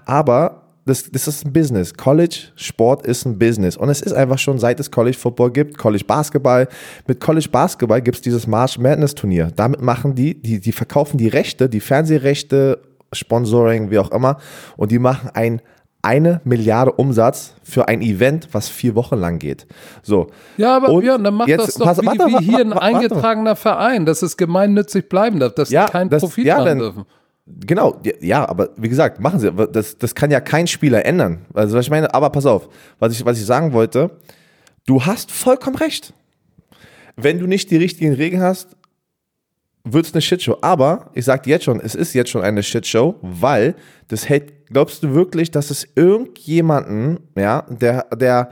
[0.05, 1.95] Aber das, das ist ein Business.
[1.95, 3.76] College Sport ist ein Business.
[3.76, 6.68] Und es ist einfach schon, seit es College Football gibt, College Basketball.
[7.07, 9.49] Mit College Basketball gibt es dieses March Madness Turnier.
[9.57, 12.80] Damit machen die, die, die verkaufen die Rechte, die Fernsehrechte,
[13.12, 14.39] Sponsoring, wie auch immer.
[14.76, 15.61] Und die machen ein
[16.03, 19.66] eine Milliarde Umsatz für ein Event, was vier Wochen lang geht.
[20.03, 20.26] So.
[20.59, 22.59] Ja, aber Und Björn, dann mach jetzt- das doch pass- wie, warte, wie warte, hier
[22.59, 22.97] ein warte, warte.
[22.99, 26.78] eingetragener Verein, dass es gemeinnützig bleiben darf, dass Ja, die keinen das- Profit ja, machen
[26.78, 27.05] dürfen.
[27.47, 29.53] Genau, ja, aber wie gesagt, machen sie.
[29.53, 31.45] Das, das kann ja kein Spieler ändern.
[31.53, 32.68] Also was ich meine, aber pass auf,
[32.99, 34.18] was ich, was ich sagen wollte,
[34.86, 36.14] du hast vollkommen recht.
[37.16, 38.76] Wenn du nicht die richtigen Regeln hast,
[39.84, 40.57] wird es eine Shitshow.
[40.62, 43.74] Aber ich sag dir jetzt schon, es ist jetzt schon eine Shitshow, weil
[44.09, 48.51] das hält, glaubst du wirklich, dass es irgendjemanden, ja, der, der,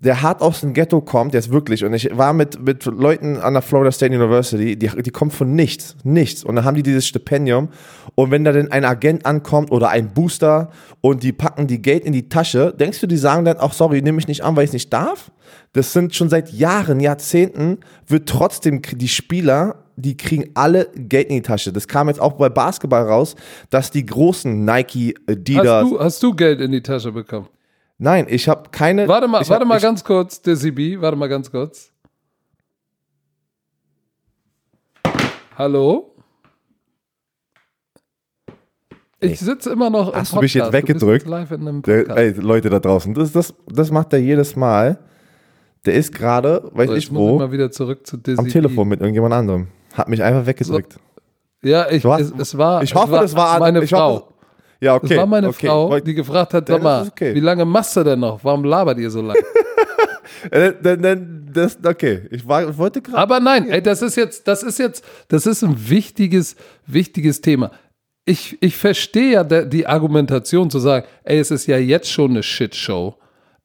[0.00, 3.54] der hart aus dem Ghetto kommt, jetzt wirklich, und ich war mit, mit Leuten an
[3.54, 6.44] der Florida State University, die, die kommen von nichts, nichts.
[6.44, 7.68] Und dann haben die dieses Stipendium.
[8.14, 10.70] Und wenn da dann ein Agent ankommt oder ein Booster
[11.00, 14.00] und die packen die Geld in die Tasche, denkst du, die sagen dann auch, sorry,
[14.00, 15.32] nehme ich nicht an, weil ich nicht darf?
[15.72, 21.36] Das sind schon seit Jahren, Jahrzehnten, wird trotzdem die Spieler, die kriegen alle Geld in
[21.36, 21.72] die Tasche.
[21.72, 23.34] Das kam jetzt auch bei Basketball raus,
[23.68, 27.48] dass die großen Nike, Adidas, Hast du, hast du Geld in die Tasche bekommen?
[27.98, 29.06] Nein, ich habe keine.
[29.08, 31.92] Warte mal, warte hab, mal ganz kurz, der CB, warte mal ganz kurz.
[35.56, 36.14] Hallo?
[39.20, 40.88] Ich sitze immer noch im Hast du mich jetzt Podcast.
[40.88, 41.26] weggedrückt?
[41.26, 42.18] Der, Podcast.
[42.18, 44.98] ey, Leute da draußen, das, das, das macht er jedes Mal.
[45.84, 48.46] Der ist gerade, weiß So, ich muss ich wo, mal wieder zurück zu der am.
[48.48, 49.68] Telefon mit irgendjemand anderem.
[49.94, 50.98] Hat mich einfach weggedrückt.
[51.62, 54.14] Ja, ich, hast- es, es war, ich hoffe, es war, das war meine ich Frau.
[54.20, 54.34] Hoffe,
[54.80, 55.08] ja, okay.
[55.08, 55.66] Das war meine okay.
[55.66, 57.34] Frau, die gefragt hat, sag mal, okay.
[57.34, 58.42] wie lange machst du denn noch?
[58.44, 59.40] Warum labert ihr so lange?
[60.52, 63.18] Äh, dann, dann, das, okay, ich, war, ich wollte gerade.
[63.18, 66.54] Aber nein, ey, das ist jetzt, das ist jetzt, das ist ein wichtiges,
[66.86, 67.72] wichtiges Thema.
[68.24, 72.44] Ich, ich verstehe ja die Argumentation zu sagen, ey, es ist ja jetzt schon eine
[72.44, 73.16] Shitshow.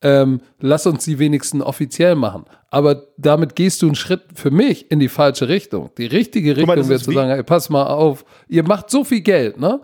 [0.02, 2.46] Ähm, lass uns sie wenigstens offiziell machen.
[2.70, 5.92] Aber damit gehst du einen Schritt für mich in die falsche Richtung.
[5.98, 9.60] Die richtige Richtung wäre zu sagen, ey, pass mal auf, ihr macht so viel Geld,
[9.60, 9.82] ne?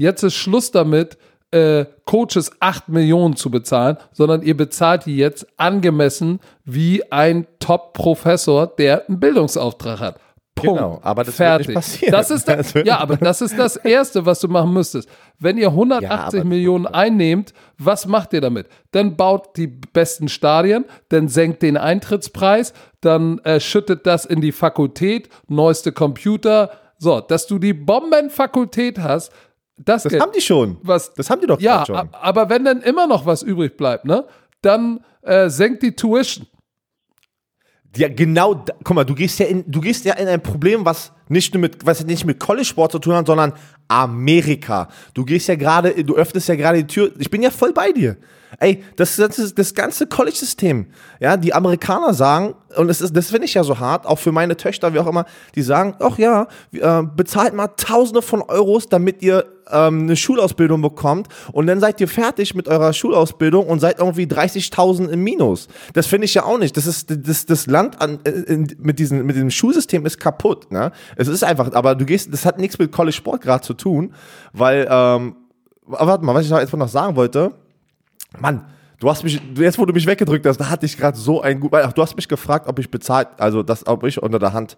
[0.00, 1.18] Jetzt ist Schluss damit,
[1.50, 8.66] äh, Coaches 8 Millionen zu bezahlen, sondern ihr bezahlt die jetzt angemessen wie ein Top-Professor,
[8.66, 10.20] der einen Bildungsauftrag hat.
[10.54, 10.78] Punkt.
[10.78, 11.68] Genau, aber das wird Fertig.
[11.68, 12.12] nicht passieren.
[12.12, 14.72] Das ist das, Das wird ja, nicht aber das ist das Erste, was du machen
[14.72, 15.06] müsstest.
[15.38, 18.68] Wenn ihr 180 Ja, Millionen einnehmt, was macht ihr damit?
[18.92, 22.72] Dann baut die besten Stadien, dann senkt den Eintrittspreis,
[23.02, 26.70] dann äh, schüttet das in die Fakultät, neueste Computer.
[26.98, 29.32] So, dass du die Bombenfakultät hast,
[29.84, 30.78] das, Das Geld- haben die schon.
[30.82, 31.96] was, Das haben die doch ja, schon.
[31.96, 34.26] a- aber wenn dann immer noch was übrig bleibt, ne,
[34.62, 36.46] dann äh, senkt die Tuition.
[37.96, 40.84] Ja, genau, da, guck mal, du gehst ja in, du gehst ja in ein Problem,
[40.84, 43.52] was nicht nur mit, was nicht mit College-Sport zu tun hat, sondern
[43.88, 44.88] Amerika.
[45.12, 47.10] Du gehst ja gerade, du öffnest ja gerade die Tür.
[47.18, 48.16] Ich bin ja voll bei dir.
[48.60, 50.86] Ey, das, das das ganze College-System.
[51.18, 54.30] Ja, die Amerikaner sagen, und das ist, das finde ich ja so hart, auch für
[54.32, 55.24] meine Töchter, wie auch immer,
[55.56, 60.82] die sagen, ach ja, äh, bezahlt mal Tausende von Euros, damit ihr ähm, eine Schulausbildung
[60.82, 65.68] bekommt und dann seid ihr fertig mit eurer Schulausbildung und seid irgendwie 30.000 im Minus.
[65.92, 66.76] Das finde ich ja auch nicht.
[66.76, 70.70] Das ist das, das Land an, äh, in, mit, diesem, mit diesem Schulsystem ist kaputt.
[70.70, 70.92] Ne?
[71.16, 74.14] Es ist einfach, aber du gehst, das hat nichts mit College Sport gerade zu tun,
[74.52, 75.36] weil, ähm,
[75.86, 77.52] warte mal, was ich jetzt noch sagen wollte,
[78.38, 78.64] Mann,
[79.00, 81.58] du hast mich, jetzt wo du mich weggedrückt hast, da hatte ich gerade so ein
[81.58, 84.52] gut, ach, du hast mich gefragt, ob ich bezahlt, also das, ob ich unter der
[84.52, 84.76] Hand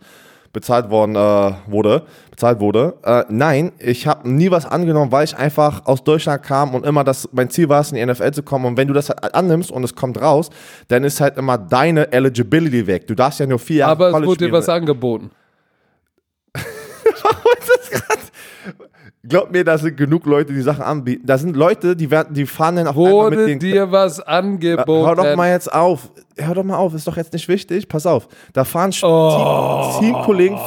[0.53, 2.95] bezahlt worden äh, wurde, bezahlt wurde.
[3.03, 7.05] Äh, nein, ich habe nie was angenommen, weil ich einfach aus Deutschland kam und immer
[7.05, 8.67] das mein Ziel war, es in die NFL zu kommen.
[8.67, 10.51] Und wenn du das halt annimmst und es kommt raus,
[10.89, 13.07] dann ist halt immer deine Eligibility weg.
[13.07, 15.31] Du darfst ja nur vier Jahre Aber es College wurde dir was angeboten.
[19.29, 21.23] Glaub mir, da sind genug Leute, die Sachen anbieten.
[21.25, 24.19] Da sind Leute, die werden, die fahren dann auf einmal mit Wurde den dir was
[24.19, 25.07] angeboten?
[25.07, 26.11] Hör doch mal jetzt auf.
[26.37, 27.87] Hör doch mal auf, ist doch jetzt nicht wichtig.
[27.89, 28.27] Pass auf.
[28.53, 29.93] Da fahren Oh.
[30.01, 30.59] Team, Teamkollegen,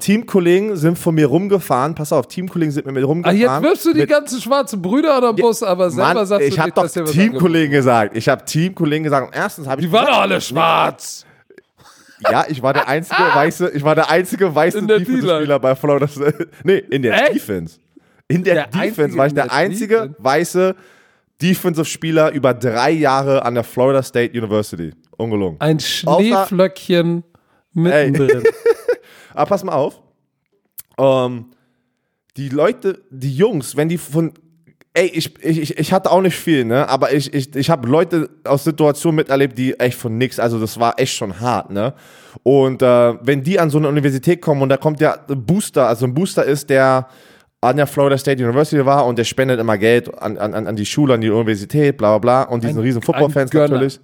[0.00, 1.94] Teamkollegen sind von mir rumgefahren.
[1.94, 3.38] Pass auf, Teamkollegen sind mit mir Ah, rumgefahren.
[3.38, 6.56] jetzt wirfst du die ganzen schwarzen Brüder oder Bus, aber selber Mann, sagst du ich
[6.56, 8.16] nicht, doch dass dir was angeboten Teamkollegen gesagt.
[8.16, 9.26] Ich habe Teamkollegen gesagt.
[9.26, 11.26] Und erstens habe ich Die waren doch alle schwarz.
[12.20, 15.74] Ja, ich war der einzige weiße, ich war der einzige weiße In der Defense-Spieler bei.
[15.74, 16.48] State.
[16.64, 17.34] nee, in der Echt?
[17.36, 17.78] Defense.
[18.28, 20.16] In der, Der Defense einzige war ich der der einzige Defense?
[20.18, 20.74] weiße
[21.40, 24.92] Defensive-Spieler über drei Jahre an der Florida State University.
[25.16, 25.56] Ungelungen.
[25.60, 27.24] Ein Schneeflöckchen
[27.72, 28.42] mittendrin.
[29.34, 30.02] Aber pass mal auf.
[30.98, 31.46] Ähm,
[32.36, 34.32] die Leute, die Jungs, wenn die von.
[34.94, 36.88] Ey, ich, ich, ich hatte auch nicht viel, ne?
[36.88, 40.80] Aber ich, ich, ich habe Leute aus Situationen miterlebt, die echt von nix, also das
[40.80, 41.94] war echt schon hart, ne?
[42.42, 45.86] Und äh, wenn die an so eine Universität kommen und da kommt ja ein Booster,
[45.86, 47.06] also ein Booster ist, der
[47.60, 50.86] an der Florida State University war und der spendet immer Geld an, an, an die
[50.86, 52.52] Schule, an die Universität, bla bla bla.
[52.52, 54.00] Und die sind Ein- riesen Football-Fans natürlich.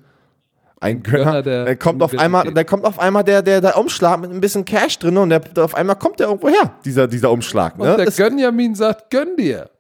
[0.80, 1.42] Ein Gönner.
[1.42, 4.40] Gönner der kommt auf einmal, dann kommt auf einmal der, der, der Umschlag mit ein
[4.40, 7.78] bisschen Cash drin und der, der auf einmal kommt der irgendwo her, dieser, dieser Umschlag.
[7.78, 7.90] Ne?
[7.92, 9.70] Und der Das- Gönjamin sagt, gönn dir.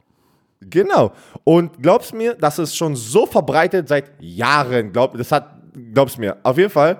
[0.60, 1.12] Genau.
[1.42, 4.92] Und glaubst mir, das ist schon so verbreitet seit Jahren.
[4.92, 5.50] Glaub, das hat,
[5.92, 6.38] glaubst mir.
[6.42, 6.96] Auf jeden Fall.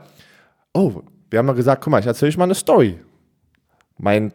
[0.74, 0.92] Oh,
[1.30, 2.98] wir haben mal gesagt, guck mal, ich erzähle euch mal eine Story.
[3.96, 4.32] Mein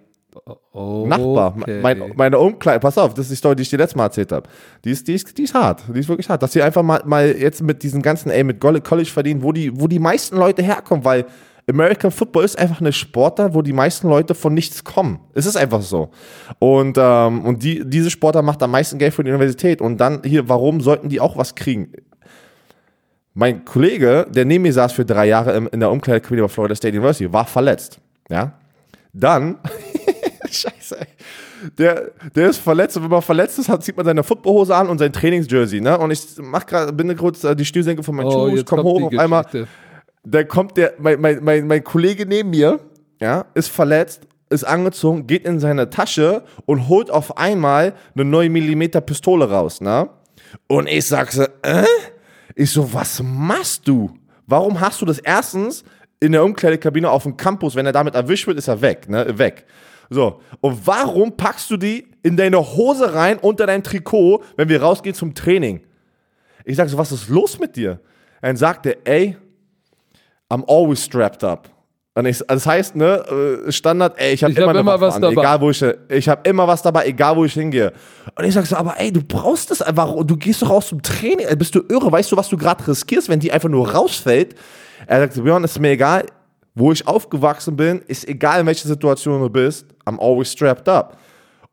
[0.72, 1.80] Oh, Nachbar, okay.
[1.82, 4.32] mein, meine Umkleide, pass auf, das ist die Story, die ich dir letztes Mal erzählt
[4.32, 4.47] habe.
[4.84, 6.41] Die ist, die, ist, die ist hart, die ist wirklich hart.
[6.43, 9.80] Dass sie einfach mal, mal jetzt mit diesen ganzen, ey, mit College verdienen, wo die,
[9.80, 11.26] wo die meisten Leute herkommen, weil
[11.70, 15.20] American Football ist einfach eine Sportart, wo die meisten Leute von nichts kommen.
[15.34, 16.10] Es ist einfach so.
[16.58, 19.80] Und, ähm, und die, diese Sportart macht am meisten Geld für die Universität.
[19.80, 21.91] Und dann hier, warum sollten die auch was kriegen?
[23.36, 26.76] Mein Kollege, der neben mir saß für drei Jahre im, in der Umkleidekabine bei Florida
[26.76, 28.00] State University, war verletzt.
[28.30, 28.54] Ja.
[29.14, 29.60] Dann,
[30.52, 31.08] Scheiße, ey.
[31.78, 34.88] Der, der ist verletzt und wenn man verletzt ist, hat, zieht man seine Footballhose an
[34.89, 35.97] und sein Trainingsjersey, ne?
[35.97, 38.66] Und ich mach grad, bin kurz äh, die Schnürsenkel von meinem Oh, Schuh, ich jetzt
[38.66, 39.45] komm kommt hoch auf einmal.
[40.24, 42.80] Da kommt der, mein, mein, mein, mein Kollege neben mir,
[43.20, 48.52] ja, ist verletzt, ist angezogen, geht in seine Tasche und holt auf einmal eine 9
[48.52, 50.10] mm Pistole raus, ne?
[50.68, 51.86] Und ich sag so, äh?
[52.56, 54.12] Ich so, was machst du?
[54.47, 55.84] Warum hast du das erstens
[56.20, 59.38] in der Umkleidekabine auf dem Campus, wenn er damit erwischt wird, ist er weg, ne?
[59.38, 59.66] Weg.
[60.10, 60.41] So.
[60.62, 65.16] Und warum packst du die in deine Hose rein unter dein Trikot, wenn wir rausgehen
[65.16, 65.82] zum Training?
[66.66, 67.99] Ich sag so, was ist los mit dir?
[68.41, 69.38] Dann sagt er, ey,
[70.49, 71.70] I'm always strapped up.
[72.16, 75.22] Und ich, das heißt, ne, äh, Standard, ey, ich habe immer, hab immer was an,
[75.22, 75.41] dabei.
[75.41, 77.93] egal wo ich, ich habe immer was dabei, egal wo ich hingehe.
[78.36, 81.01] Und ich sag so, aber ey, du brauchst das einfach, du gehst doch raus zum
[81.01, 83.89] Training, ey, bist du irre, weißt du, was du gerade riskierst, wenn die einfach nur
[83.89, 84.55] rausfällt?
[85.07, 86.26] Er sagt so, Björn, ist mir egal,
[86.76, 91.17] wo ich aufgewachsen bin, ist egal, in welcher Situation du bist, I'm always strapped up.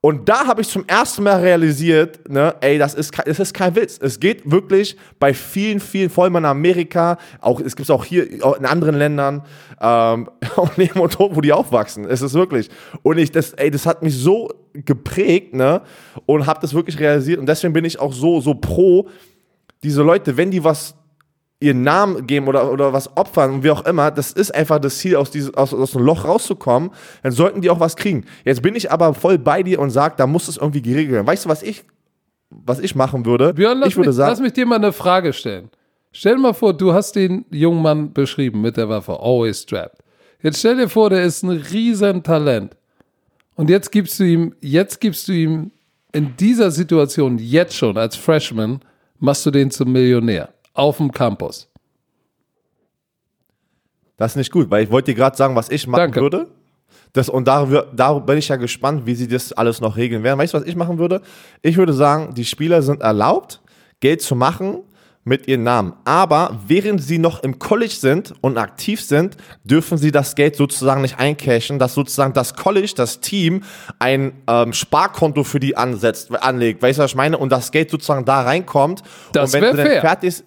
[0.06, 3.74] Und da habe ich zum ersten Mal realisiert, ne, ey, das ist, das ist kein
[3.74, 3.98] Witz.
[4.00, 8.04] Es geht wirklich bei vielen, vielen, vor allem in Amerika, auch, es gibt es auch
[8.04, 9.42] hier auch in anderen Ländern,
[9.80, 12.04] ähm, auch neben und tot, wo die aufwachsen.
[12.04, 12.68] Es ist wirklich.
[13.02, 15.82] Und ich, das, ey, das hat mich so geprägt, ne,
[16.24, 17.40] und habe das wirklich realisiert.
[17.40, 19.08] Und deswegen bin ich auch so, so pro
[19.82, 20.94] diese Leute, wenn die was
[21.58, 24.98] ihren Namen geben oder, oder was opfern und wie auch immer, das ist einfach das
[24.98, 26.90] Ziel, aus, dieses, aus, aus dem Loch rauszukommen,
[27.22, 28.24] dann sollten die auch was kriegen.
[28.44, 31.26] Jetzt bin ich aber voll bei dir und sage, da muss es irgendwie geregelt werden.
[31.26, 31.84] Weißt du, was ich,
[32.50, 33.54] was ich machen würde?
[33.54, 35.70] Björn, lass, ich würde mich, sagen, lass mich dir mal eine Frage stellen.
[36.12, 39.98] Stell dir mal vor, du hast den jungen Mann beschrieben mit der Waffe, always strapped.
[40.42, 42.76] Jetzt stell dir vor, der ist ein riesen Talent.
[43.54, 45.70] Und jetzt gibst du ihm, jetzt gibst du ihm
[46.12, 48.80] in dieser Situation, jetzt schon als Freshman,
[49.18, 51.68] machst du den zum Millionär auf dem Campus.
[54.16, 56.20] Das ist nicht gut, weil ich wollte dir gerade sagen, was ich machen Danke.
[56.20, 56.46] würde.
[57.12, 57.64] Das, und da,
[57.94, 60.38] da bin ich ja gespannt, wie sie das alles noch regeln werden.
[60.38, 61.22] Weißt du, was ich machen würde?
[61.62, 63.60] Ich würde sagen, die Spieler sind erlaubt,
[64.00, 64.82] Geld zu machen
[65.24, 65.94] mit ihren Namen.
[66.04, 71.02] Aber während sie noch im College sind und aktiv sind, dürfen sie das Geld sozusagen
[71.02, 73.64] nicht eincashen, dass sozusagen das College, das Team,
[73.98, 76.80] ein ähm, Sparkonto für die ansetzt, anlegt.
[76.80, 77.38] Weißt du, was ich meine?
[77.38, 79.02] Und das Geld sozusagen da reinkommt.
[79.32, 80.00] Das und wenn dann fair.
[80.00, 80.44] fertig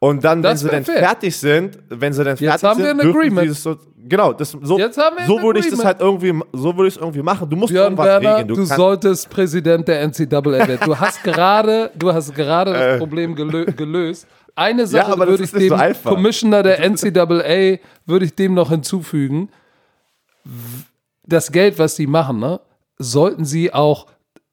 [0.00, 0.98] und dann, Das wenn sie dann fair.
[1.08, 3.76] fertig sind, wenn sie dann fertig haben wir sind, ein dürfen sie so,
[4.08, 6.94] genau, das, so, Jetzt haben wir so würde ich das halt irgendwie, so würde ich
[6.94, 7.50] es irgendwie machen.
[7.50, 8.48] Du musst Björn irgendwas Werner, regeln.
[8.48, 10.78] du, kannst- solltest Präsident der NCAA werden.
[10.84, 14.26] Du hast gerade, du hast gerade das Problem gelö gelöst.
[14.54, 15.12] Eine Sache Äh.
[15.12, 16.10] aber das würde ich so dem einfach.
[16.10, 19.48] Commissioner der NCAA würde ich dem noch hinzufügen.
[21.26, 22.60] Das Geld, was die machen, ne,
[22.98, 24.06] sollten sie auch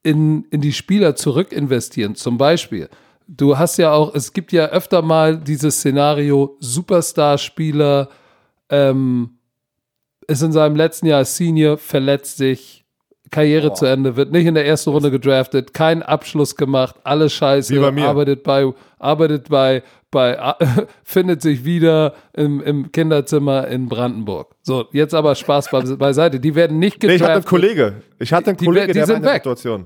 [0.03, 2.15] in, in die Spieler zurück investieren.
[2.15, 2.89] Zum Beispiel,
[3.27, 8.09] du hast ja auch, es gibt ja öfter mal dieses Szenario, Superstar-Spieler
[8.69, 9.37] ähm,
[10.27, 12.83] ist in seinem letzten Jahr Senior, verletzt sich,
[13.31, 17.77] Karriere zu Ende, wird nicht in der ersten Runde gedraftet, keinen Abschluss gemacht, alles scheiße,
[17.79, 20.37] bei arbeitet bei, arbeitet bei, bei
[21.03, 24.55] findet sich wieder im, im Kinderzimmer in Brandenburg.
[24.61, 26.39] So, jetzt aber Spaß be beiseite.
[26.39, 27.49] Die werden nicht Nee, ich hatte einen gedraftet.
[27.49, 27.93] Kollege.
[28.19, 29.41] Ich hatte einen Die- Kollege, die der war sind in der weg.
[29.43, 29.85] Situation.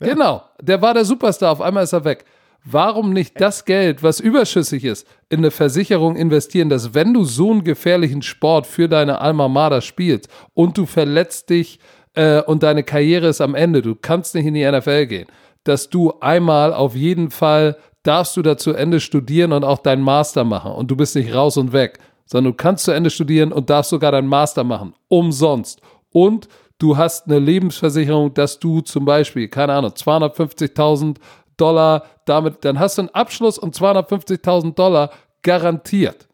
[0.00, 2.24] Genau, der war der Superstar, auf einmal ist er weg.
[2.66, 7.50] Warum nicht das Geld, was überschüssig ist, in eine Versicherung investieren, dass wenn du so
[7.50, 11.78] einen gefährlichen Sport für deine Alma Mater spielst und du verletzt dich
[12.14, 15.26] äh, und deine Karriere ist am Ende, du kannst nicht in die NFL gehen,
[15.64, 20.02] dass du einmal auf jeden Fall darfst du da zu Ende studieren und auch deinen
[20.02, 23.52] Master machen und du bist nicht raus und weg, sondern du kannst zu Ende studieren
[23.52, 25.82] und darfst sogar deinen Master machen, umsonst.
[26.12, 26.48] Und
[26.78, 31.16] du hast eine Lebensversicherung, dass du zum Beispiel, keine Ahnung, 250.000
[31.56, 35.10] Dollar damit, dann hast du einen Abschluss und 250.000 Dollar
[35.42, 36.28] garantiert,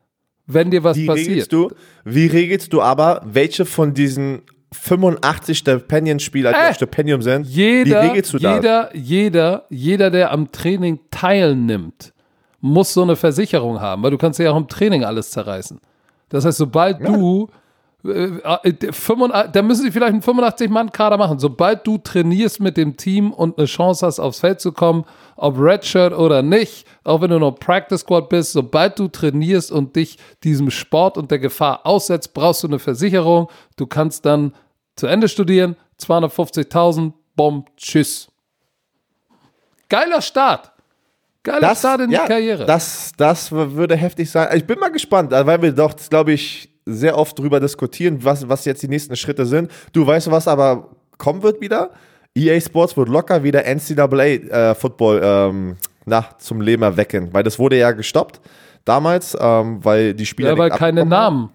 [0.47, 1.29] wenn dir was Wie passiert.
[1.29, 1.71] regelst du,
[2.05, 4.43] wie regelst du aber, welche von diesen
[4.73, 8.55] 85 Stipendienspieler, die Äh, auf Stipendium sind, wie Jeder, regelst du das?
[8.57, 12.12] jeder, jeder, jeder, der am Training teilnimmt,
[12.61, 15.81] muss so eine Versicherung haben, weil du kannst ja auch im Training alles zerreißen.
[16.29, 17.55] Das heißt, sobald du äh, 85
[18.03, 21.38] da müssen sie vielleicht einen 85-Mann-Kader machen.
[21.38, 25.05] Sobald du trainierst mit dem Team und eine Chance hast, aufs Feld zu kommen,
[25.36, 29.96] ob Redshirt oder nicht, auch wenn du noch Practice Squad bist, sobald du trainierst und
[29.96, 33.48] dich diesem Sport und der Gefahr aussetzt, brauchst du eine Versicherung.
[33.76, 34.55] Du kannst dann
[34.96, 38.28] zu Ende studieren, 250.000, Bomb, tschüss.
[39.88, 40.72] Geiler Start.
[41.42, 42.66] Geiler Start in die Karriere.
[42.66, 44.48] Das, das würde heftig sein.
[44.57, 48.49] Ich bin mal gespannt, äh, weil wir doch, glaube ich, sehr oft drüber diskutieren, was,
[48.49, 49.70] was jetzt die nächsten Schritte sind.
[49.93, 51.91] Du weißt, was aber kommen wird wieder?
[52.35, 55.76] EA Sports wird locker wieder NCAA äh, Football ähm,
[56.07, 58.41] na, zum Leben erwecken, weil das wurde ja gestoppt
[58.85, 61.05] damals, ähm, weil die Spieler ja, weil keine.
[61.05, 61.51] Namen.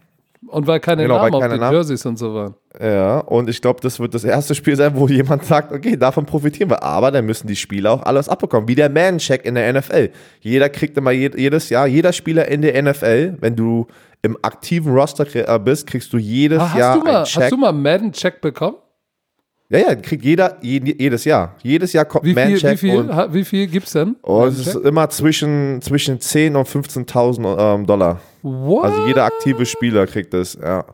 [0.48, 1.74] Und weil keine Genau, weil Namen auf keine den Namen.
[1.74, 2.54] Jerseys und so waren.
[2.80, 6.26] Ja, und ich glaube, das wird das erste Spiel sein, wo jemand sagt, okay, davon
[6.26, 6.84] profitieren wir.
[6.84, 8.68] Aber dann müssen die Spieler auch alles abbekommen.
[8.68, 10.12] Wie der Man-Check in der NFL.
[10.42, 13.88] Jeder kriegt immer je, jedes Jahr, jeder Spieler in der NFL, wenn du
[14.26, 17.44] im aktiven Roster äh, bist, kriegst du jedes Ah, Jahr hast, du mal, einen Check.
[17.44, 18.78] hast du mal Madden-Check bekommen?
[19.70, 21.56] ja, ja, kriegt jeder je, jedes Jahr.
[21.64, 22.72] Jedes Jahr kommt Wie viel, Man-Check.
[22.74, 24.16] wie viel, und wie viel gibt's denn?
[24.24, 28.20] oh, es ist immer zwischen, zwischen 10 und 15.000 ähm, Dollar.
[28.42, 28.86] What?
[28.86, 30.86] Also jeder aktive Spieler kriegt das, ja.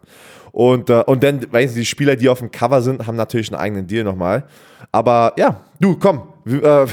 [0.53, 3.51] Und, äh, und dann, weißt du, die Spieler, die auf dem Cover sind, haben natürlich
[3.53, 4.43] einen eigenen Deal nochmal.
[4.91, 6.23] Aber ja, du, komm.
[6.45, 6.59] Äh,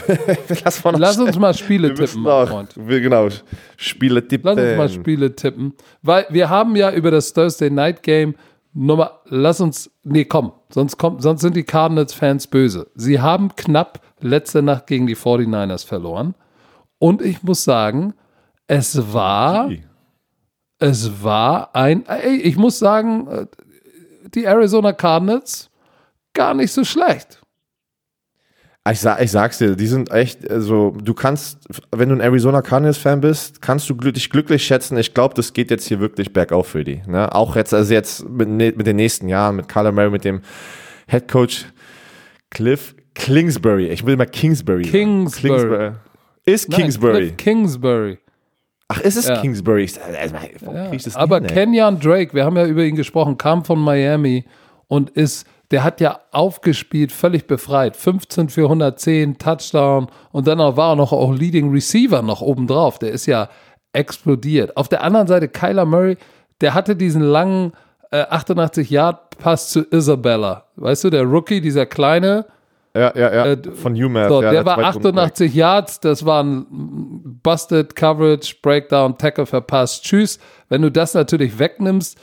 [0.65, 2.75] lass, noch Lass uns mal Spiele tippen, Freund.
[2.77, 3.29] wir, genau,
[3.77, 4.47] Spiele tippen.
[4.55, 5.75] Lass uns mal Spiele tippen.
[6.03, 8.35] Weil wir haben ja über das Thursday Night Game
[8.75, 12.91] Nummer, lass uns, nee, komm, sonst, kommt, sonst sind die Cardinals-Fans böse.
[12.95, 16.35] Sie haben knapp letzte Nacht gegen die 49ers verloren.
[16.99, 18.15] Und ich muss sagen,
[18.67, 19.71] es war,
[20.79, 23.47] es war ein, ey, ich muss sagen, äh,
[24.35, 25.71] die Arizona Cardinals
[26.35, 27.38] gar nicht so schlecht.
[28.93, 31.59] Ich, sag, ich sag's dir, die sind echt, also du kannst,
[31.91, 34.97] wenn du ein Arizona Cardinals-Fan bist, kannst du dich glücklich schätzen.
[34.99, 37.03] Ich glaube, das geht jetzt hier wirklich bergauf für die.
[37.07, 37.35] Ne?
[37.35, 40.41] Auch jetzt, also jetzt mit, ne- mit den nächsten Jahren, mit Kyler Murray, mit dem
[41.09, 41.67] Head Coach
[42.51, 43.89] Cliff Kingsbury.
[43.89, 44.83] Ich will mal Kingsbury.
[44.83, 45.51] Kingsbury.
[45.59, 45.93] Kingsbury.
[46.45, 47.19] Ist Nein, Kingsbury.
[47.27, 48.19] Cliff Kingsbury.
[48.89, 49.41] Ach, ist es Ja.
[49.41, 49.85] Kingsbury?
[49.85, 51.47] Ich, also, warum Ja, krieg ich das aber hin?
[51.49, 54.45] Kenyon Drake, wir haben ja über ihn gesprochen, kam von Miami
[54.87, 57.97] und ist, der hat ja aufgespielt, völlig befreit.
[57.97, 62.99] 15 für 110, Touchdown und dann war er noch auch Leading Receiver noch obendrauf.
[62.99, 63.49] Der ist ja
[63.93, 64.77] explodiert.
[64.77, 66.17] Auf der anderen Seite Kyler Murray,
[66.61, 67.73] der hatte diesen langen
[68.11, 70.65] äh, 88-Yard-Pass zu Isabella.
[70.77, 72.47] Weißt du, der Rookie, dieser kleine,
[72.95, 73.47] Ja, ja, ja.
[73.47, 74.29] Äh, Von UMass.
[74.29, 76.67] so, ja, der war Zweitrunden- 88 Yards, das war ein
[77.43, 80.05] Busted Coverage, Breakdown, Tackle verpasst.
[80.05, 80.39] Tschüss.
[80.69, 82.19] Wenn du das natürlich wegnimmst,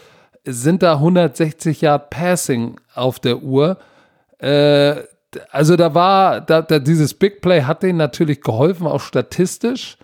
[0.45, 3.77] sind da 160 Yard Passing auf der Uhr.
[4.39, 4.95] Äh,
[5.51, 9.97] also da war, da, da, dieses Big Play hat denen natürlich geholfen, auch statistisch.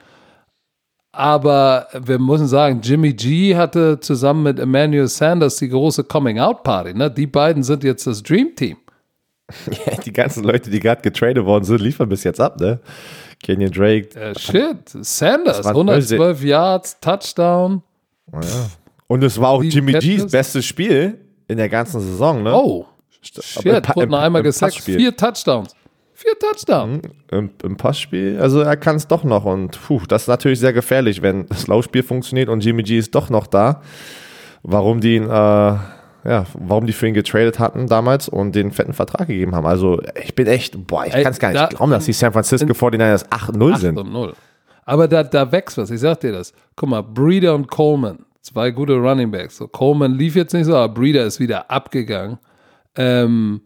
[1.13, 6.93] Aber wir müssen sagen, Jimmy G hatte zusammen mit Emmanuel Sanders die große Coming-out-Party.
[6.93, 7.11] Ne?
[7.11, 8.77] Die beiden sind jetzt das Dream Team.
[9.85, 12.79] Ja, die ganzen Leute, die gerade getradet worden sind, liefern bis jetzt ab, ne?
[13.43, 14.17] Kenyon Drake.
[14.17, 17.83] Äh, shit, Sanders, war 112 Yards, Touchdown.
[19.12, 21.18] Und es war auch Jimmy G's bestes Spiel
[21.49, 22.53] in der ganzen Saison, ne?
[22.55, 22.86] Oh,
[23.22, 25.76] shit, wurde noch einmal gesagt, vier Touchdowns.
[26.14, 27.01] Vier Touchdowns.
[27.30, 28.39] Im, Im Passspiel.
[28.39, 29.43] Also er kann es doch noch.
[29.43, 33.14] Und puh, das ist natürlich sehr gefährlich, wenn das Laufspiel funktioniert und Jimmy G ist
[33.14, 33.82] doch noch da.
[34.64, 38.93] Warum die ihn, äh, ja, warum die für ihn getradet hatten damals und den fetten
[38.93, 39.66] Vertrag gegeben haben.
[39.66, 42.32] Also ich bin echt, boah, ich kann es gar nicht da- glauben, dass die San
[42.32, 43.97] Francisco 49ers 8-0 8 sind.
[43.97, 44.34] und 0.
[44.86, 46.53] Aber da, da wächst was, ich sag dir das.
[46.78, 49.57] Guck mal, Breeder und Coleman, zwei gute Running Backs.
[49.57, 52.37] So, Coleman lief jetzt nicht so, aber Breeder ist wieder abgegangen.
[52.95, 53.61] Ähm,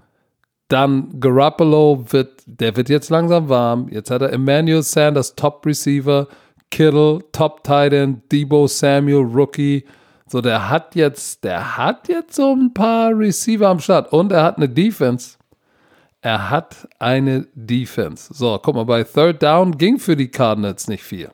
[0.68, 3.88] dann Garoppolo wird, der wird jetzt langsam warm.
[3.90, 6.28] Jetzt hat er Emmanuel Sanders, Top Receiver,
[6.72, 9.86] Kittle, Top Tight End, Debo Samuel, Rookie.
[10.28, 14.44] So, der hat jetzt, der hat jetzt so ein paar Receiver am Start und er
[14.44, 15.38] hat eine Defense.
[16.22, 18.34] Er hat eine Defense.
[18.34, 21.30] So, guck mal, bei Third Down ging für die Cardinals nicht viel.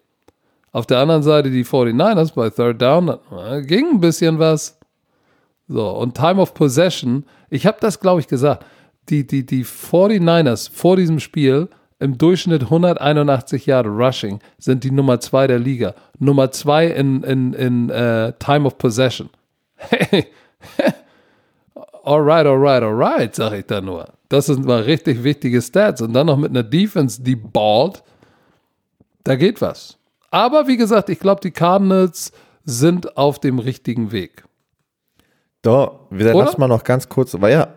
[0.71, 4.79] Auf der anderen Seite die 49ers bei Third Down äh, ging ein bisschen was.
[5.67, 8.65] So, und Time of Possession, ich habe das, glaube ich, gesagt,
[9.09, 11.69] die, die, die 49ers vor diesem Spiel
[11.99, 15.93] im Durchschnitt 181 Jahre Rushing sind die Nummer zwei der Liga.
[16.17, 19.29] Nummer zwei in, in, in äh, Time of Possession.
[19.77, 20.27] Hey,
[22.03, 24.09] alright, alright, alright, sag ich da nur.
[24.29, 26.01] Das sind mal richtig wichtige Stats.
[26.01, 28.03] Und dann noch mit einer Defense, die ballt,
[29.23, 29.97] da geht was.
[30.31, 32.31] Aber wie gesagt, ich glaube, die Cardinals
[32.63, 34.43] sind auf dem richtigen Weg.
[35.61, 36.45] Da, wir Oder?
[36.45, 37.67] lass mal noch ganz kurz, weil ja,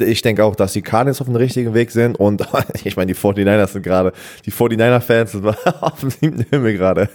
[0.00, 2.42] ich denke auch, dass die Cardinals auf dem richtigen Weg sind und
[2.84, 4.12] ich meine, die 49ers sind gerade,
[4.46, 5.46] die 49er-Fans sind
[5.82, 7.10] auf dem siebten Himmel gerade.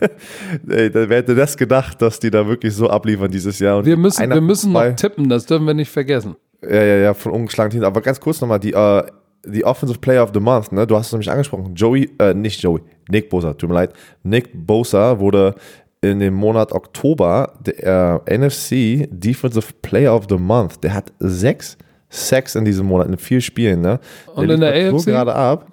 [0.69, 3.77] Ey, Wer hätte das gedacht, dass die da wirklich so abliefern dieses Jahr?
[3.79, 6.35] Und Wir müssen, einer wir müssen noch tippen, das dürfen wir nicht vergessen.
[6.61, 7.85] Ja, ja, ja, von ungeschlagenen Teams.
[7.85, 9.03] Aber ganz kurz nochmal, die, äh,
[9.45, 10.85] die Offensive Player of the Month, ne?
[10.85, 11.73] Du hast es nämlich angesprochen.
[11.73, 13.93] Joey, äh, nicht Joey, Nick Bosa, tut mir leid.
[14.23, 15.55] Nick Bosa wurde
[16.01, 20.83] in dem Monat Oktober der äh, NFC Defensive Player of the Month.
[20.83, 21.77] Der hat sechs
[22.09, 23.99] Sacks in diesem Monat, in vier Spielen, ne?
[24.35, 24.99] Und in der AFC?
[24.99, 25.67] So gerade ab.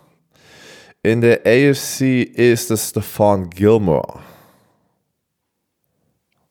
[1.02, 4.20] In der AFC ist es Stephon Gilmore.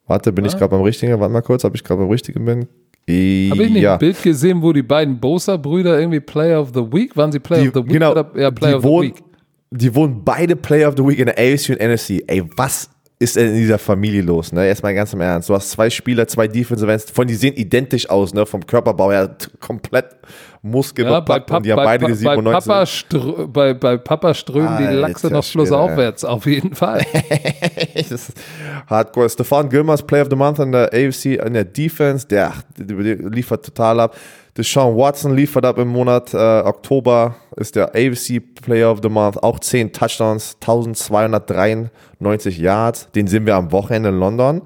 [0.06, 1.20] Warte, bin ich gerade beim Richtigen?
[1.20, 2.68] Warte mal kurz, ob ich gerade beim Richtigen bin.
[3.08, 3.94] Habe ich nicht ja.
[3.94, 7.62] ein Bild gesehen, wo die beiden Bosa-Brüder irgendwie Player of the Week, waren sie Player
[7.64, 9.24] Die, of the Week genau, oder ja, Player of the wurden, Week?
[9.72, 12.24] Die wurden beide Player of the Week in der AFC und NFC.
[12.28, 12.90] Ey, was
[13.20, 14.52] ist denn in dieser Familie los?
[14.52, 14.66] Ne?
[14.66, 15.50] Erstmal ganz im Ernst.
[15.50, 18.46] Du hast zwei Spieler, zwei Defensive Ends, von die sehen identisch aus, ne?
[18.46, 20.16] vom Körperbau her komplett
[20.62, 21.28] Muskeln Ja, und
[21.66, 22.68] die haben bei, beide die bei, 97.
[22.68, 27.02] Papa strö bei, bei Papa strömen die Alter Lachse noch Schwede, flussaufwärts, auf jeden Fall.
[28.88, 29.30] hardcore.
[29.30, 33.66] Stefan Gilmers Player of the Month in der AFC, in der Defense, der, der liefert
[33.66, 34.16] total ab.
[34.60, 39.42] Deshaun Watson liefert ab im Monat äh, Oktober, ist der AFC Player of the Month,
[39.42, 43.08] auch 10 Touchdowns, 1293 Yards.
[43.16, 44.64] Den sehen wir am Wochenende in London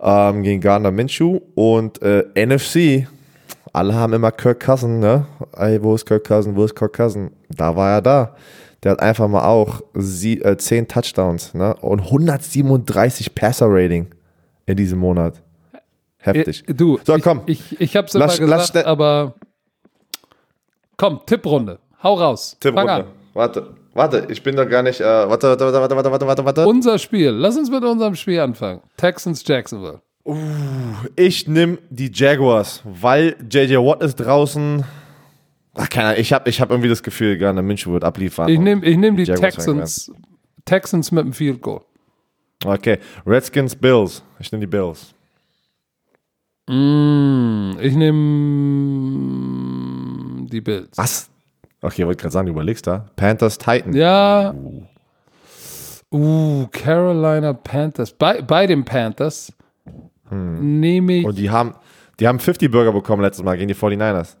[0.00, 1.40] ähm, gegen Gardner Minshew.
[1.54, 3.06] Und äh, NFC,
[3.74, 5.26] alle haben immer Kirk Cousin, ne?
[5.54, 7.30] Ey, wo ist Kirk Cousin, wo ist Kirk Cousin?
[7.50, 8.34] Da war er da.
[8.82, 11.74] Der hat einfach mal auch sie, äh, 10 Touchdowns ne?
[11.82, 14.06] und 137 Passer-Rating
[14.64, 15.42] in diesem Monat.
[16.18, 16.68] Heftig.
[16.68, 17.42] Äh, Du, So, ich, komm.
[17.46, 19.34] Ich, ich hab's immer Lass- gesagt, lass aber
[20.96, 21.78] komm, Tipprunde.
[22.02, 22.56] Hau raus.
[22.60, 22.92] Fang Tipprunde.
[22.92, 23.04] an.
[23.34, 25.00] Warte, warte, ich bin doch gar nicht.
[25.00, 26.66] Äh, warte, warte, warte, warte, warte, warte, warte.
[26.66, 27.30] Unser Spiel.
[27.30, 28.80] Lass uns mit unserem Spiel anfangen.
[28.96, 30.00] Texans Jacksonville.
[31.16, 34.84] Ich nehme die Jaguars, weil JJ Watt ist draußen.
[35.74, 38.48] Ach, keine Ahnung, ich habe ich hab irgendwie das Gefühl, Garner Minshew wird abliefern.
[38.48, 40.12] Ich nehme ich nehm die Jaguars Texans.
[40.64, 41.80] Texans mit dem Field Goal.
[42.64, 44.22] Okay, Redskins, Bills.
[44.40, 45.14] Ich nehme die Bills.
[46.68, 48.18] Mm, ich nehme
[50.48, 50.96] die Bills.
[50.96, 51.30] Was?
[51.80, 53.06] Okay, wollte gerade sagen, du überlegst da.
[53.16, 53.96] Panthers, Titans.
[53.96, 54.54] Ja.
[56.12, 58.12] Uh, Carolina Panthers.
[58.12, 59.52] Bei, bei den Panthers
[60.30, 61.24] nehme ich.
[61.24, 61.74] Und die haben,
[62.20, 64.36] die haben 50 Burger bekommen letztes Mal gegen die 49ers.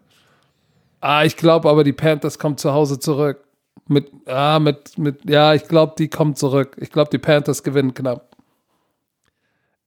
[1.00, 3.44] Ah, ich glaube aber, die Panthers kommen zu Hause zurück.
[3.86, 6.76] Mit, ah, mit, mit, ja, ich glaube, die kommen zurück.
[6.80, 8.36] Ich glaube, die Panthers gewinnen knapp.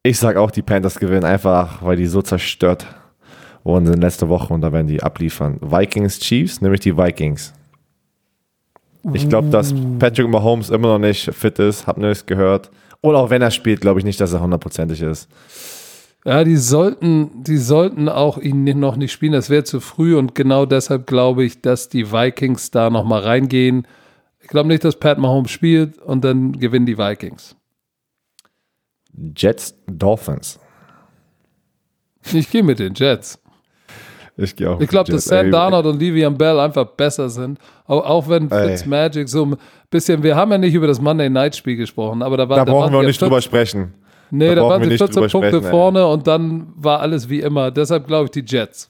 [0.04, 2.88] Ich sag auch, die Panthers gewinnen einfach, weil die so zerstört
[3.64, 5.60] wurden sind letzte Woche und da werden die abliefern.
[5.62, 7.54] Vikings Chiefs, nämlich die Vikings.
[9.14, 12.70] Ich glaube, dass Patrick Mahomes immer noch nicht fit ist, hab nichts gehört.
[13.02, 15.28] Und auch wenn er spielt, glaube ich nicht, dass er hundertprozentig ist.
[16.24, 19.34] Ja, die sollten, die sollten auch ihn noch nicht spielen.
[19.34, 23.88] Das wäre zu früh und genau deshalb glaube ich, dass die Vikings da nochmal reingehen.
[24.40, 27.56] Ich glaube nicht, dass Pat Mahomes spielt und dann gewinnen die Vikings.
[29.36, 30.60] Jets Dolphins.
[32.34, 33.40] Ich gehe mit den Jets.
[34.38, 34.80] Ich gehe auch.
[34.80, 37.60] Ich glaube, dass Sam Darnold und Le'Veon Bell einfach besser sind.
[37.86, 38.50] Auch, auch wenn.
[38.50, 39.56] Fitzmagic so ein
[39.90, 42.66] bisschen, wir haben ja nicht über das Monday Night Spiel gesprochen, aber da war Da
[42.66, 43.94] da brauchen wir auch nicht 14 drüber sprechen.
[44.30, 45.72] Nee, da da, waren wir sie nicht 14 drüber Punkte sprechen, ey.
[45.72, 47.70] vorne und dann war alles wie immer.
[47.72, 48.90] Deshalb glaube ich die Jets.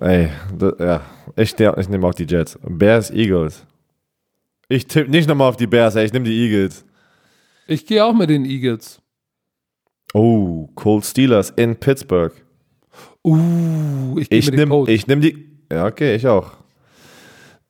[0.00, 1.00] Ey, da, ja,
[1.36, 2.58] ich, der- ich nehme auch die Jets.
[2.66, 3.64] Bears, Eagles.
[4.68, 6.84] Ich tippe nicht nochmal auf die Bears, ey, ich nehme die Eagles.
[7.66, 9.00] Ich gehe auch mit den Eagles.
[10.14, 12.32] Oh, Cold Steelers in Pittsburgh.
[13.24, 15.48] Uh, ich Ich nehme ich nehm die.
[15.70, 16.52] Ja, okay, ich auch.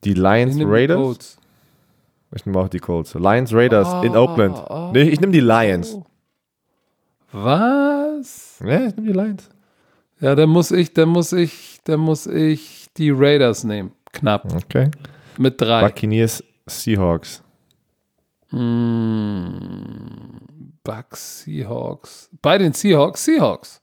[0.04, 0.96] Die Lions Ich die Raiders.
[0.98, 1.38] Colts.
[2.34, 3.14] Ich nehme auch die Colts.
[3.14, 4.56] Lions Raiders in Ah, Oakland.
[4.58, 4.90] ah.
[4.92, 5.96] Nee, ich nehme die Lions.
[7.32, 8.60] Was?
[8.64, 9.48] Ja, ich nehme die Lions.
[10.20, 13.92] Ja, dann muss ich, dann muss ich, dann muss ich die Raiders nehmen.
[14.12, 14.52] Knapp.
[14.54, 14.90] Okay.
[15.38, 15.80] Mit drei.
[15.82, 17.42] Buccaneers, Seahawks.
[20.82, 22.30] Bucks, Seahawks.
[22.42, 23.80] Bei den Seahawks, Seahawks.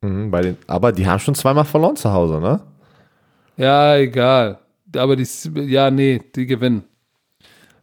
[0.00, 2.60] Mhm, bei den, aber die haben schon zweimal verloren zu Hause, ne?
[3.56, 4.58] Ja, egal.
[4.96, 5.26] Aber die,
[5.66, 6.84] ja, nee, die gewinnen.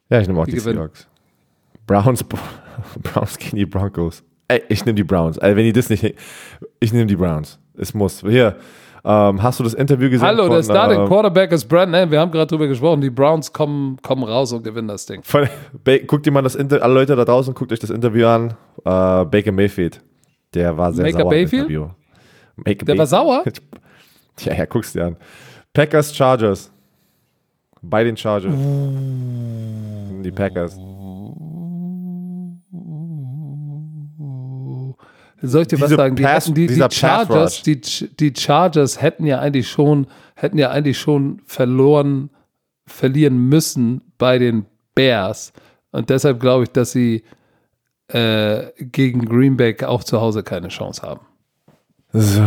[0.09, 0.59] Ja, ich nehme auch Die die.
[0.59, 1.07] Seahawks.
[1.87, 2.23] Browns,
[3.03, 4.23] Browns gegen die Broncos.
[4.47, 5.37] Ey, ich nehme die Browns.
[5.37, 6.15] Ey, wenn die das nicht.
[6.79, 7.57] Ich nehme die Browns.
[7.77, 8.21] Es muss.
[8.21, 8.57] Hier,
[9.03, 10.27] ähm, hast du das Interview gesehen?
[10.27, 12.09] Hallo, von, der Starting ähm, Quarterback ist Brandon.
[12.11, 13.01] Wir haben gerade drüber gesprochen.
[13.01, 15.23] Die Browns kommen, kommen raus und gewinnen das Ding.
[15.23, 15.47] Von,
[16.07, 18.53] guckt dir mal das Interview, alle Leute da draußen, guckt euch das Interview an.
[18.85, 20.01] Äh, Baker Mayfield.
[20.53, 21.33] Der war sehr Baker sauer.
[21.33, 21.69] im Mayfield?
[21.69, 21.87] Interview.
[22.57, 23.43] Baker Der war sauer?
[24.39, 25.17] Ja, ja, guck's dir an.
[25.73, 26.71] Packers, Chargers.
[27.81, 28.53] Bei den Chargers.
[30.23, 30.77] Die Packers.
[35.41, 36.15] Soll ich dir was sagen?
[36.15, 40.69] Die, Pass- hätten, die, die, Chargers, die, die Chargers hätten ja eigentlich schon, hätten ja
[40.69, 42.29] eigentlich schon verloren,
[42.85, 45.53] verlieren müssen bei den Bears.
[45.91, 47.23] Und deshalb glaube ich, dass sie
[48.07, 51.21] äh, gegen Green Bay auch zu Hause keine Chance haben.
[52.13, 52.43] So.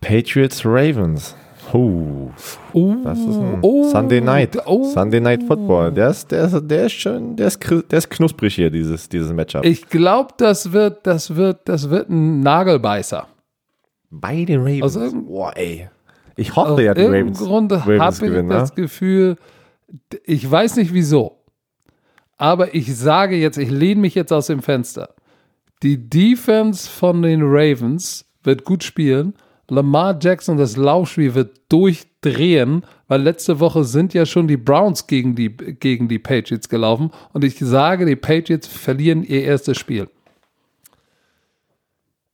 [0.00, 1.34] Patriots, Ravens.
[1.72, 2.30] Oh,
[2.72, 4.56] Uh, das ist ein oh, Sunday Night.
[4.66, 4.84] oh.
[4.92, 5.92] Sunday Night Football.
[5.92, 7.58] Der ist, der ist, der ist schön, der ist,
[7.90, 9.64] der ist knusprig hier, dieses, dieses Matchup.
[9.64, 13.26] Ich glaube, das wird, das wird, das wird ein Nagelbeißer.
[14.10, 14.96] Bei den Ravens.
[14.96, 15.88] Irgendeinem- Boah, ey.
[16.36, 18.48] Ich Aus hoffe ja, die Ravens, Grund Ravens habe ich gewinnen.
[18.48, 18.82] das Ne?
[18.82, 19.36] Gefühl,
[20.24, 21.38] ich weiß nicht wieso,
[22.36, 25.10] aber ich sage jetzt, ich lehne mich jetzt aus dem Fenster.
[25.82, 29.34] Die Defense von den Ravens wird gut spielen.
[29.70, 35.34] Lamar Jackson, das Laufspiel wird durchdrehen, weil letzte Woche sind ja schon die Browns gegen
[35.34, 37.10] die, gegen die Patriots gelaufen.
[37.32, 40.08] Und ich sage, die Patriots verlieren ihr erstes Spiel.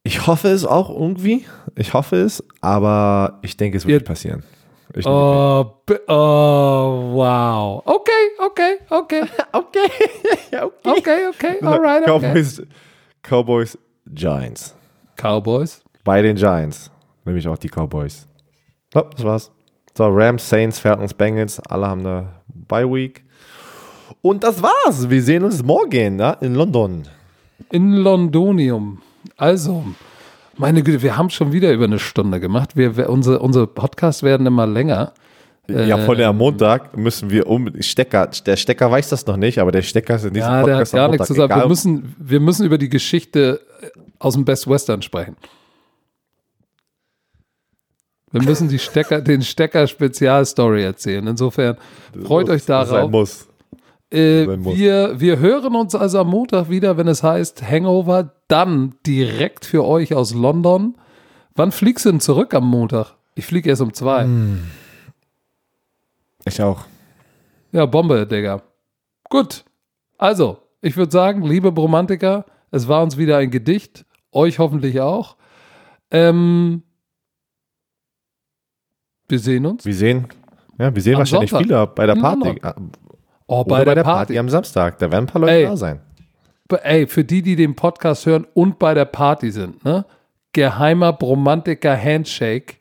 [0.04, 1.44] Ich hoffe es auch irgendwie.
[1.76, 4.06] Ich hoffe es, aber ich denke, es wird Ja.
[4.06, 4.42] passieren.
[4.94, 5.72] Ich Oh,
[6.06, 6.12] oh,
[7.14, 7.82] wow.
[7.84, 8.10] Okay,
[8.46, 9.22] okay, okay.
[9.52, 9.78] okay.
[10.52, 10.90] okay.
[10.98, 12.32] Okay, okay, alright, okay.
[12.32, 12.62] Cowboys,
[13.22, 13.78] Cowboys,
[14.12, 14.76] Giants.
[15.16, 15.82] Cowboys.
[16.04, 16.90] Bei den Giants.
[17.24, 18.26] Nämlich auch die Cowboys.
[18.92, 19.52] So, das war's.
[19.96, 23.24] So, Rams, Saints, Falcons, Bengals, alle haben eine Bye Week.
[24.22, 25.08] Und das war's.
[25.08, 26.36] Wir sehen uns morgen ne?
[26.40, 27.04] in London.
[27.70, 29.00] In Londonium.
[29.36, 29.84] Also,
[30.56, 32.76] meine Güte, wir haben schon wieder über eine Stunde gemacht.
[32.76, 35.12] Wir, wir, unsere, unsere Podcasts werden immer länger.
[35.68, 38.28] ja, von der Montag müssen wir um Stecker.
[38.46, 40.80] Der Stecker weiß das noch nicht, aber der Stecker ist in diesem Ja, der hat
[40.80, 41.48] Podcast am gar nichts Montag.
[41.48, 41.60] zu sagen.
[41.62, 43.60] Wir müssen, wir müssen über die Geschichte
[44.18, 45.36] aus dem Best Western sprechen.
[48.34, 51.24] Wir müssen die Stecker, den Stecker-Spezialstory erzählen.
[51.28, 51.76] Insofern
[52.24, 53.10] freut euch das sein darauf.
[53.12, 53.48] muss.
[54.10, 54.76] Äh, sein muss.
[54.76, 59.84] wir, wir hören uns also am Montag wieder, wenn es heißt Hangover, dann direkt für
[59.84, 60.96] euch aus London.
[61.54, 63.14] Wann fliegst du denn zurück am Montag?
[63.36, 64.24] Ich fliege erst um zwei.
[64.24, 64.64] Hm.
[66.44, 66.86] Ich auch.
[67.70, 68.62] Ja, Bombe, Digga.
[69.30, 69.64] Gut.
[70.18, 74.04] Also, ich würde sagen, liebe Bromantiker, es war uns wieder ein Gedicht.
[74.32, 75.36] Euch hoffentlich auch.
[76.10, 76.82] Ähm,
[79.28, 79.84] wir sehen uns.
[79.84, 80.26] Wir sehen,
[80.78, 81.66] ja, wir sehen Am wahrscheinlich Sonntag.
[81.68, 82.58] viele bei der Party.
[82.62, 82.74] Ah,
[83.46, 84.38] Oh, Oder bei, der Party.
[84.38, 84.98] am Samstag.
[85.00, 85.64] Da werden ein paar Leute Ey.
[85.64, 86.00] da sein.
[86.82, 90.06] ey, für die, die den Podcast hören und bei der Party sind, ne?
[90.52, 92.76] Geheimer Bromantiker Handshake.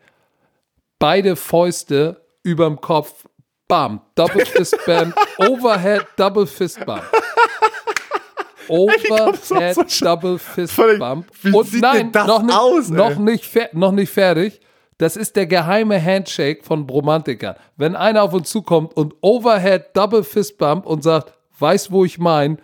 [1.00, 3.26] Beide Fäuste überm Kopf.
[3.68, 4.00] Bam.
[4.16, 5.16] Double Fist Bump.
[5.38, 7.04] Overhead Double Fist Bump.
[8.70, 11.26] Overhead Double Fist Bump.
[11.42, 12.96] wie Und sieht nein, denn das noch nicht, aus, ey?
[12.96, 14.62] noch, nicht noch nicht fertig.
[15.04, 17.56] Das ist der geheime Handshake von Bromantikern.
[17.76, 22.18] Wenn einer auf uns zukommt und Overhead Double Fist Bump und sagt, weiß, wo ich
[22.20, 22.58] mein,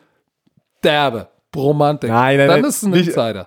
[0.81, 2.13] derbe, Bromantiker.
[2.13, 3.45] Nein, nein, Dann nein, ist es ein nicht- Insider.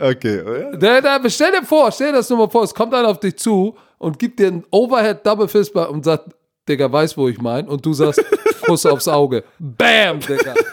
[0.00, 0.42] Okay.
[0.62, 0.76] ja.
[0.76, 3.20] Der, der, stell dir vor, stell dir das nur mal vor, es kommt einer auf
[3.20, 6.24] dich zu und gibt dir einen Overhead Double Fist Bump und sagt,
[6.68, 7.68] Digga, weiß, wo ich mein.
[7.68, 8.20] Und du sagst,
[8.66, 9.44] Kuss aufs Auge.
[9.60, 10.54] Bam, Digga.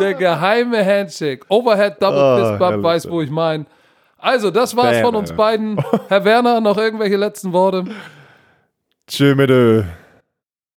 [0.00, 1.44] Der geheime Handshake.
[1.48, 3.66] Overhead Double Oh, Fist Bump, weiß, wo ich mein.
[4.22, 5.84] Also, das war's Bam, von uns beiden.
[6.08, 7.84] Herr Werner, noch irgendwelche letzten Worte?
[9.08, 9.50] Tschö mit.